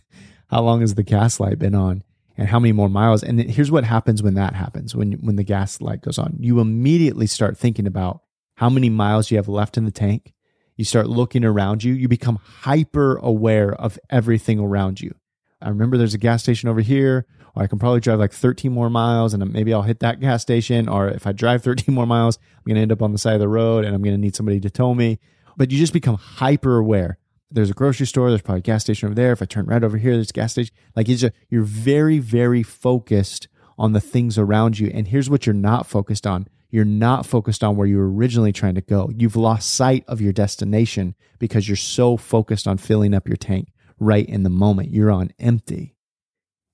How 0.49 0.61
long 0.61 0.81
has 0.81 0.95
the 0.95 1.03
gas 1.03 1.39
light 1.39 1.59
been 1.59 1.75
on? 1.75 2.03
And 2.35 2.47
how 2.47 2.59
many 2.59 2.71
more 2.71 2.89
miles? 2.89 3.21
And 3.21 3.39
here's 3.39 3.69
what 3.69 3.83
happens 3.83 4.23
when 4.23 4.33
that 4.33 4.55
happens, 4.55 4.95
when, 4.95 5.13
when 5.13 5.35
the 5.35 5.43
gas 5.43 5.81
light 5.81 6.01
goes 6.01 6.17
on. 6.17 6.37
You 6.39 6.59
immediately 6.59 7.27
start 7.27 7.57
thinking 7.57 7.85
about 7.85 8.21
how 8.55 8.69
many 8.69 8.89
miles 8.89 9.29
you 9.29 9.37
have 9.37 9.47
left 9.47 9.77
in 9.77 9.85
the 9.85 9.91
tank. 9.91 10.33
You 10.75 10.85
start 10.85 11.07
looking 11.07 11.45
around 11.45 11.83
you. 11.83 11.93
You 11.93 12.07
become 12.07 12.39
hyper 12.43 13.17
aware 13.17 13.73
of 13.73 13.99
everything 14.09 14.59
around 14.59 14.99
you. 14.99 15.13
I 15.61 15.69
remember 15.69 15.97
there's 15.97 16.15
a 16.15 16.19
gas 16.19 16.41
station 16.41 16.69
over 16.69 16.81
here, 16.81 17.25
or 17.55 17.63
I 17.63 17.67
can 17.67 17.79
probably 17.79 17.99
drive 17.99 18.19
like 18.19 18.33
13 18.33 18.71
more 18.71 18.89
miles 18.89 19.33
and 19.33 19.53
maybe 19.53 19.73
I'll 19.73 19.83
hit 19.83 19.99
that 19.99 20.19
gas 20.19 20.41
station. 20.41 20.89
Or 20.89 21.07
if 21.07 21.27
I 21.27 21.31
drive 21.31 21.63
13 21.63 21.93
more 21.95 22.05
miles, 22.07 22.37
I'm 22.57 22.63
going 22.65 22.75
to 22.75 22.81
end 22.81 22.91
up 22.91 23.01
on 23.01 23.11
the 23.11 23.17
side 23.17 23.35
of 23.35 23.39
the 23.39 23.47
road 23.47 23.85
and 23.85 23.95
I'm 23.95 24.01
going 24.01 24.15
to 24.15 24.21
need 24.21 24.35
somebody 24.35 24.59
to 24.61 24.69
tow 24.69 24.93
me. 24.93 25.19
But 25.55 25.71
you 25.71 25.77
just 25.77 25.93
become 25.93 26.15
hyper 26.15 26.77
aware. 26.77 27.19
There's 27.53 27.69
a 27.69 27.73
grocery 27.73 28.07
store. 28.07 28.29
There's 28.29 28.41
probably 28.41 28.59
a 28.59 28.63
gas 28.63 28.83
station 28.83 29.05
over 29.07 29.15
there. 29.15 29.31
If 29.31 29.41
I 29.41 29.45
turn 29.45 29.67
right 29.67 29.83
over 29.83 29.97
here, 29.97 30.13
there's 30.13 30.31
a 30.31 30.33
gas 30.33 30.53
station. 30.53 30.75
Like 30.95 31.07
it's 31.07 31.21
just, 31.21 31.33
you're 31.49 31.63
very, 31.63 32.19
very 32.19 32.63
focused 32.63 33.47
on 33.77 33.93
the 33.93 34.01
things 34.01 34.37
around 34.37 34.79
you. 34.79 34.91
And 34.93 35.07
here's 35.07 35.29
what 35.29 35.45
you're 35.45 35.53
not 35.53 35.87
focused 35.87 36.25
on. 36.25 36.47
You're 36.69 36.85
not 36.85 37.27
focused 37.27 37.63
on 37.63 37.75
where 37.75 37.85
you 37.85 37.97
were 37.97 38.11
originally 38.11 38.51
trying 38.51 38.73
to 38.75 38.81
go. 38.81 39.11
You've 39.15 39.35
lost 39.35 39.71
sight 39.71 40.03
of 40.07 40.19
your 40.19 40.33
destination 40.33 41.13
because 41.37 41.69
you're 41.69 41.75
so 41.75 42.17
focused 42.17 42.67
on 42.67 42.79
filling 42.79 43.13
up 43.13 43.27
your 43.27 43.37
tank 43.37 43.69
right 43.99 44.27
in 44.27 44.41
the 44.41 44.49
moment. 44.49 44.89
You're 44.89 45.11
on 45.11 45.31
empty. 45.37 45.95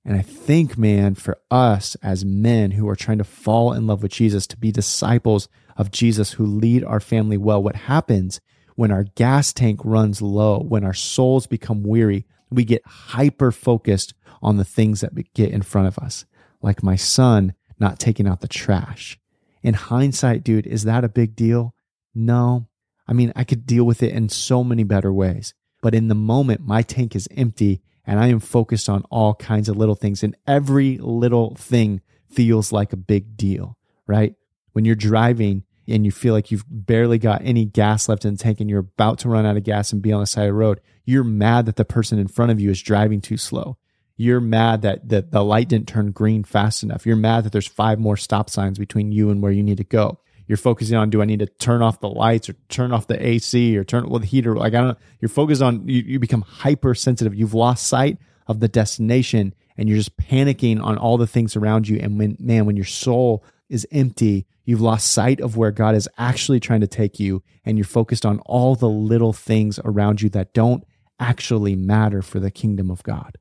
And 0.05 0.15
I 0.17 0.21
think, 0.21 0.77
man, 0.77 1.15
for 1.15 1.37
us 1.51 1.95
as 2.01 2.23
men 2.23 2.71
who 2.71 2.87
are 2.87 2.95
trying 2.95 3.17
to 3.17 3.25
fall 3.25 3.73
in 3.73 3.85
love 3.85 4.01
with 4.01 4.13
Jesus, 4.13 4.47
to 4.47 4.57
be 4.57 4.71
disciples 4.71 5.49
of 5.75 5.91
Jesus 5.91 6.31
who 6.31 6.45
lead 6.45 6.83
our 6.85 7.01
family 7.01 7.37
well, 7.37 7.61
what 7.61 7.75
happens 7.75 8.39
when 8.79 8.91
our 8.91 9.03
gas 9.03 9.51
tank 9.51 9.81
runs 9.83 10.21
low, 10.21 10.57
when 10.57 10.85
our 10.85 10.93
souls 10.93 11.45
become 11.47 11.83
weary, 11.83 12.25
we 12.49 12.63
get 12.63 12.81
hyper 12.85 13.51
focused 13.51 14.13
on 14.41 14.55
the 14.55 14.63
things 14.63 15.01
that 15.01 15.33
get 15.33 15.51
in 15.51 15.61
front 15.61 15.89
of 15.89 15.99
us, 15.99 16.23
like 16.61 16.81
my 16.81 16.95
son 16.95 17.53
not 17.77 17.99
taking 17.99 18.25
out 18.25 18.39
the 18.39 18.47
trash. 18.47 19.19
In 19.61 19.73
hindsight, 19.73 20.45
dude, 20.45 20.65
is 20.65 20.85
that 20.85 21.03
a 21.03 21.09
big 21.09 21.35
deal? 21.35 21.75
No. 22.15 22.69
I 23.05 23.11
mean, 23.11 23.33
I 23.35 23.43
could 23.43 23.65
deal 23.65 23.83
with 23.83 24.01
it 24.01 24.13
in 24.13 24.29
so 24.29 24.63
many 24.63 24.85
better 24.85 25.11
ways. 25.11 25.53
But 25.81 25.93
in 25.93 26.07
the 26.07 26.15
moment, 26.15 26.61
my 26.61 26.81
tank 26.81 27.17
is 27.17 27.27
empty 27.35 27.81
and 28.05 28.17
I 28.17 28.27
am 28.27 28.39
focused 28.39 28.87
on 28.87 29.03
all 29.11 29.35
kinds 29.35 29.67
of 29.67 29.75
little 29.75 29.95
things. 29.95 30.23
And 30.23 30.37
every 30.47 30.97
little 30.99 31.53
thing 31.55 31.99
feels 32.29 32.71
like 32.71 32.93
a 32.93 32.97
big 32.97 33.35
deal, 33.35 33.77
right? 34.07 34.35
When 34.71 34.85
you're 34.85 34.95
driving 34.95 35.63
and 35.89 36.05
you 36.05 36.11
feel 36.11 36.33
like 36.33 36.51
you've 36.51 36.65
barely 36.69 37.17
got 37.17 37.41
any 37.43 37.65
gas 37.65 38.07
left 38.07 38.25
in 38.25 38.35
the 38.35 38.43
tank 38.43 38.59
and 38.59 38.69
you're 38.69 38.79
about 38.79 39.19
to 39.19 39.29
run 39.29 39.45
out 39.45 39.57
of 39.57 39.63
gas 39.63 39.91
and 39.91 40.01
be 40.01 40.11
on 40.11 40.21
the 40.21 40.27
side 40.27 40.43
of 40.43 40.49
the 40.49 40.53
road, 40.53 40.81
you're 41.05 41.23
mad 41.23 41.65
that 41.65 41.75
the 41.75 41.85
person 41.85 42.19
in 42.19 42.27
front 42.27 42.51
of 42.51 42.59
you 42.59 42.69
is 42.69 42.81
driving 42.81 43.21
too 43.21 43.37
slow. 43.37 43.77
You're 44.15 44.41
mad 44.41 44.81
that, 44.81 45.09
that 45.09 45.31
the 45.31 45.43
light 45.43 45.69
didn't 45.69 45.87
turn 45.87 46.11
green 46.11 46.43
fast 46.43 46.83
enough. 46.83 47.05
You're 47.05 47.15
mad 47.15 47.45
that 47.45 47.51
there's 47.51 47.67
five 47.67 47.99
more 47.99 48.17
stop 48.17 48.49
signs 48.49 48.77
between 48.77 49.11
you 49.11 49.29
and 49.29 49.41
where 49.41 49.51
you 49.51 49.63
need 49.63 49.77
to 49.77 49.83
go 49.83 50.19
you're 50.49 50.57
focusing 50.57 50.97
on 50.97 51.11
do 51.11 51.21
I 51.21 51.25
need 51.25 51.39
to 51.39 51.45
turn 51.45 51.81
off 51.83 52.01
the 52.01 52.09
lights 52.09 52.49
or 52.49 52.53
turn 52.69 52.91
off 52.91 53.07
the 53.07 53.25
AC 53.25 53.77
or 53.77 53.85
turn 53.85 54.09
well 54.09 54.19
the 54.19 54.25
heater 54.25 54.55
like 54.55 54.73
I 54.73 54.79
don't 54.79 54.87
know 54.89 54.97
you're 55.21 55.29
focused 55.29 55.61
on 55.61 55.87
you, 55.87 56.01
you 56.01 56.19
become 56.19 56.41
hypersensitive 56.41 57.35
you've 57.35 57.53
lost 57.53 57.85
sight 57.85 58.17
of 58.47 58.59
the 58.59 58.67
destination 58.67 59.53
and 59.77 59.87
you're 59.87 59.97
just 59.97 60.17
panicking 60.17 60.83
on 60.83 60.97
all 60.97 61.17
the 61.17 61.27
things 61.27 61.55
around 61.55 61.87
you 61.87 61.99
and 62.01 62.17
when 62.17 62.35
man 62.39 62.65
when 62.65 62.75
your 62.75 62.85
soul 62.85 63.45
is 63.69 63.87
empty 63.91 64.45
you've 64.65 64.81
lost 64.81 65.11
sight 65.11 65.41
of 65.41 65.57
where 65.57 65.71
God 65.71 65.95
is 65.95 66.09
actually 66.17 66.59
trying 66.59 66.81
to 66.81 66.87
take 66.87 67.19
you 67.19 67.43
and 67.65 67.77
you're 67.77 67.85
focused 67.85 68.25
on 68.25 68.39
all 68.41 68.75
the 68.75 68.89
little 68.89 69.33
things 69.33 69.79
around 69.83 70.21
you 70.21 70.29
that 70.29 70.53
don't 70.53 70.83
actually 71.19 71.75
matter 71.75 72.21
for 72.21 72.39
the 72.39 72.51
kingdom 72.51 72.89
of 72.89 73.03
God 73.03 73.37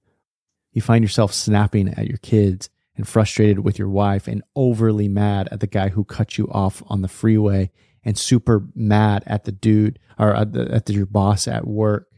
you 0.73 0.83
find 0.83 1.03
yourself 1.03 1.33
snapping 1.33 1.88
at 1.95 2.07
your 2.07 2.19
kids 2.19 2.71
and 2.97 3.07
frustrated 3.07 3.61
with 3.61 3.79
your 3.79 3.88
wife 3.88 4.29
and 4.29 4.43
overly 4.55 5.09
mad 5.09 5.49
at 5.51 5.61
the 5.61 5.67
guy 5.67 5.88
who 5.88 6.05
cut 6.05 6.37
you 6.37 6.49
off 6.51 6.83
on 6.88 7.01
the 7.01 7.09
freeway 7.09 7.71
and 8.05 8.19
super 8.19 8.67
mad 8.75 9.23
at 9.27 9.45
the 9.45 9.53
dude 9.53 9.99
or 10.19 10.35
at, 10.35 10.53
the, 10.53 10.71
at 10.71 10.87
the, 10.87 10.93
your 10.93 11.07
boss 11.07 11.49
at 11.49 11.67
work. 11.67 12.09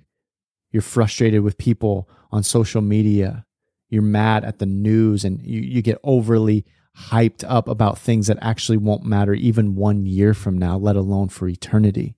You're 0.73 0.83
frustrated 0.83 1.43
with 1.43 1.59
people 1.59 2.09
on 2.31 2.43
social 2.43 2.81
media. 2.81 3.45
You're 3.89 4.03
mad 4.03 4.45
at 4.45 4.59
the 4.59 4.67
news 4.67 5.25
and 5.25 5.45
you, 5.45 5.61
you 5.61 5.83
get 5.83 5.99
overly 6.03 6.65
hyped 7.09 7.45
up 7.47 7.69
about 7.69 7.99
things 7.99 8.27
that 8.27 8.39
actually 8.41 8.79
won't 8.79 9.05
matter 9.05 9.33
even 9.35 9.75
one 9.75 10.07
year 10.07 10.35
from 10.35 10.59
now, 10.59 10.77
let 10.77 10.97
alone 10.97 11.29
for 11.29 11.49
eternity. 11.49 12.15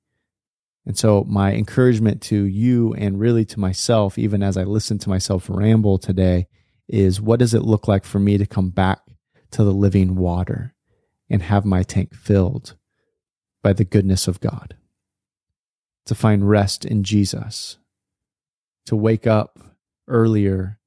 And 0.84 0.98
so, 0.98 1.24
my 1.28 1.54
encouragement 1.54 2.20
to 2.22 2.44
you 2.44 2.92
and 2.94 3.20
really 3.20 3.44
to 3.46 3.60
myself, 3.60 4.18
even 4.18 4.42
as 4.42 4.56
I 4.56 4.64
listen 4.64 4.98
to 4.98 5.08
myself 5.08 5.46
ramble 5.48 5.98
today, 5.98 6.48
is 6.88 7.20
what 7.20 7.38
does 7.38 7.54
it 7.54 7.62
look 7.62 7.86
like 7.86 8.04
for 8.04 8.18
me 8.18 8.36
to 8.36 8.46
come 8.46 8.70
back 8.70 9.00
to 9.52 9.62
the 9.62 9.72
living 9.72 10.16
water 10.16 10.74
and 11.30 11.42
have 11.42 11.64
my 11.64 11.82
tank 11.82 12.14
filled 12.14 12.74
by 13.62 13.72
the 13.72 13.84
goodness 13.84 14.26
of 14.26 14.40
God? 14.40 14.76
To 16.06 16.16
find 16.16 16.48
rest 16.48 16.84
in 16.84 17.04
Jesus, 17.04 17.78
to 18.86 18.96
wake 18.96 19.26
up 19.26 19.60
earlier 20.08 20.80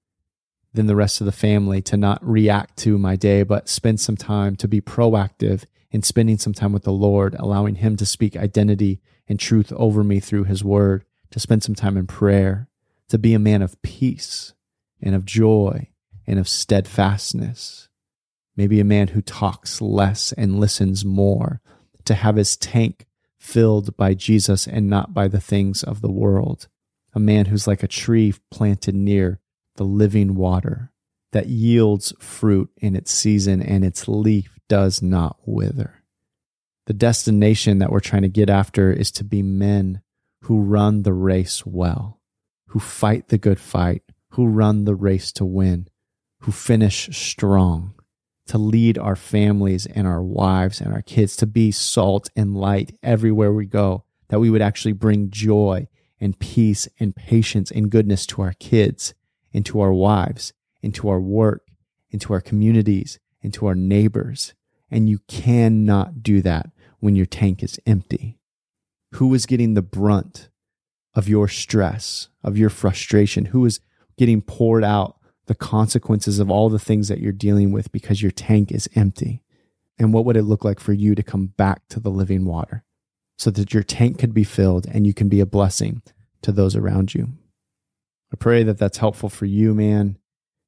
than 0.76 0.88
the 0.88 0.96
rest 0.96 1.22
of 1.22 1.26
the 1.26 1.32
family, 1.32 1.82
to 1.84 1.98
not 1.98 2.26
react 2.26 2.78
to 2.78 2.98
my 2.98 3.16
day, 3.16 3.44
but 3.44 3.70
spend 3.70 4.00
some 4.00 4.18
time 4.18 4.56
to 4.58 4.68
be 4.68 4.82
proactive 4.82 5.66
in 5.92 6.04
spending 6.04 6.38
some 6.38 6.54
time 6.54 6.74
with 6.74 6.84
the 6.84 6.92
Lord, 6.92 7.36
allowing 7.40 7.76
Him 7.76 7.96
to 7.98 8.06
speak 8.06 8.36
identity 8.36 9.02
and 9.28 9.40
truth 9.40 9.72
over 9.74 10.04
me 10.04 10.20
through 10.20 10.44
His 10.44 10.64
Word, 10.64 11.06
to 11.32 11.40
spend 11.40 11.64
some 11.64 11.76
time 11.76 11.98
in 11.98 12.08
prayer, 12.08 12.68
to 13.10 13.18
be 13.18 13.34
a 13.34 13.40
man 13.40 13.62
of 13.62 13.82
peace 13.82 14.54
and 15.02 15.16
of 15.16 15.26
joy 15.26 15.90
and 16.28 16.40
of 16.40 16.50
steadfastness. 16.50 17.90
Maybe 18.56 18.80
a 18.80 18.86
man 18.86 19.10
who 19.10 19.22
talks 19.22 19.82
less 19.82 20.32
and 20.34 20.60
listens 20.60 21.04
more, 21.04 21.62
to 22.06 22.14
have 22.14 22.36
his 22.36 22.56
tank 22.56 23.06
filled 23.40 23.96
by 23.98 24.14
Jesus 24.14 24.68
and 24.68 24.90
not 24.90 25.14
by 25.14 25.28
the 25.28 25.42
things 25.42 25.84
of 25.84 26.02
the 26.02 26.12
world. 26.12 26.68
A 27.14 27.20
man 27.20 27.46
who's 27.46 27.68
like 27.68 27.84
a 27.84 27.88
tree 27.88 28.34
planted 28.52 28.96
near 28.96 29.40
the 29.76 29.84
living 29.84 30.36
water 30.36 30.92
that 31.32 31.48
yields 31.48 32.14
fruit 32.20 32.70
in 32.78 32.96
its 32.96 33.12
season 33.12 33.62
and 33.62 33.84
its 33.84 34.08
leaf 34.08 34.58
does 34.70 35.02
not 35.02 35.38
wither. 35.46 36.02
The 36.88 36.94
destination 36.94 37.80
that 37.80 37.92
we're 37.92 38.00
trying 38.00 38.22
to 38.22 38.30
get 38.30 38.50
after 38.50 38.92
is 38.92 39.12
to 39.12 39.24
be 39.24 39.42
men 39.42 40.02
who 40.44 40.62
run 40.62 41.04
the 41.04 41.14
race 41.14 41.66
well, 41.66 42.22
who 42.68 42.80
fight 42.80 43.30
the 43.30 43.38
good 43.38 43.60
fight, 43.60 44.04
who 44.32 44.46
run 44.46 44.86
the 44.86 44.96
race 44.96 45.32
to 45.34 45.46
win, 45.46 45.88
who 46.42 46.52
finish 46.52 47.10
strong, 47.18 47.96
to 48.48 48.58
lead 48.58 48.98
our 48.98 49.16
families 49.16 49.88
and 49.88 50.06
our 50.06 50.24
wives 50.24 50.80
and 50.80 50.94
our 50.94 51.02
kids, 51.02 51.36
to 51.38 51.48
be 51.48 51.72
salt 51.72 52.30
and 52.36 52.56
light 52.56 52.96
everywhere 53.02 53.52
we 53.52 53.66
go, 53.66 54.06
that 54.30 54.40
we 54.40 54.50
would 54.50 54.62
actually 54.62 54.94
bring 54.94 55.32
joy 55.32 55.88
and 56.22 56.40
peace 56.40 56.88
and 57.00 57.16
patience 57.16 57.72
and 57.72 57.90
goodness 57.90 58.26
to 58.28 58.42
our 58.42 58.54
kids 58.54 59.16
and 59.56 59.66
to 59.66 59.80
our 59.80 59.92
wives 59.92 60.54
into 60.84 61.10
our 61.10 61.20
work 61.20 61.64
into 62.12 62.32
our 62.32 62.42
communities 62.42 63.18
into 63.46 63.68
our 63.68 63.76
neighbors. 63.76 64.54
And 64.92 65.08
you 65.08 65.20
cannot 65.28 66.22
do 66.22 66.42
that 66.42 66.72
when 67.00 67.16
your 67.16 67.26
tank 67.26 67.64
is 67.64 67.80
empty. 67.86 68.40
Who 69.14 69.34
is 69.34 69.46
getting 69.46 69.76
the 69.76 69.82
brunt 69.82 70.50
of 71.14 71.30
your 71.30 71.48
stress, 71.48 72.28
of 72.44 72.58
your 72.58 72.70
frustration? 72.70 73.46
Who 73.46 73.64
is 73.66 73.80
getting 74.18 74.42
poured 74.42 74.84
out 74.84 75.18
the 75.46 75.56
consequences 75.56 76.40
of 76.40 76.50
all 76.50 76.70
the 76.70 76.80
things 76.80 77.08
that 77.08 77.20
you're 77.20 77.32
dealing 77.32 77.72
with 77.72 77.92
because 77.92 78.22
your 78.22 78.32
tank 78.32 78.72
is 78.72 78.90
empty? 78.96 79.44
And 79.98 80.12
what 80.12 80.26
would 80.26 80.36
it 80.36 80.44
look 80.44 80.66
like 80.66 80.80
for 80.80 80.92
you 80.92 81.16
to 81.16 81.24
come 81.24 81.48
back 81.48 81.88
to 81.90 82.00
the 82.00 82.10
living 82.10 82.46
water 82.46 82.84
so 83.38 83.50
that 83.52 83.74
your 83.74 83.84
tank 83.84 84.20
could 84.20 84.34
be 84.34 84.44
filled 84.44 84.88
and 84.92 85.08
you 85.08 85.14
can 85.14 85.30
be 85.30 85.40
a 85.40 85.46
blessing 85.46 86.02
to 86.42 86.52
those 86.52 86.76
around 86.76 87.14
you? 87.14 87.30
I 88.36 88.38
pray 88.38 88.64
that 88.64 88.78
that's 88.78 88.98
helpful 88.98 89.30
for 89.30 89.46
you, 89.46 89.74
man, 89.74 90.18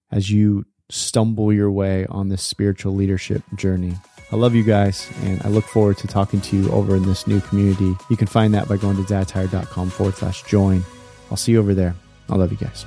as 0.09 0.31
you 0.31 0.65
stumble 0.89 1.51
your 1.51 1.69
way 1.69 2.05
on 2.05 2.29
this 2.29 2.41
spiritual 2.41 2.93
leadership 2.93 3.43
journey. 3.55 3.93
I 4.31 4.37
love 4.37 4.55
you 4.55 4.63
guys, 4.63 5.11
and 5.23 5.41
I 5.41 5.49
look 5.49 5.65
forward 5.65 5.97
to 5.97 6.07
talking 6.07 6.39
to 6.39 6.55
you 6.55 6.71
over 6.71 6.95
in 6.95 7.03
this 7.03 7.27
new 7.27 7.41
community. 7.41 7.93
You 8.09 8.15
can 8.15 8.27
find 8.27 8.53
that 8.53 8.69
by 8.69 8.77
going 8.77 8.95
to 8.95 9.03
dadtired.com 9.03 9.89
forward 9.89 10.15
slash 10.15 10.43
join. 10.43 10.81
I'll 11.29 11.35
see 11.35 11.51
you 11.51 11.59
over 11.59 11.73
there. 11.73 11.93
I 12.29 12.37
love 12.37 12.53
you 12.53 12.57
guys. 12.57 12.85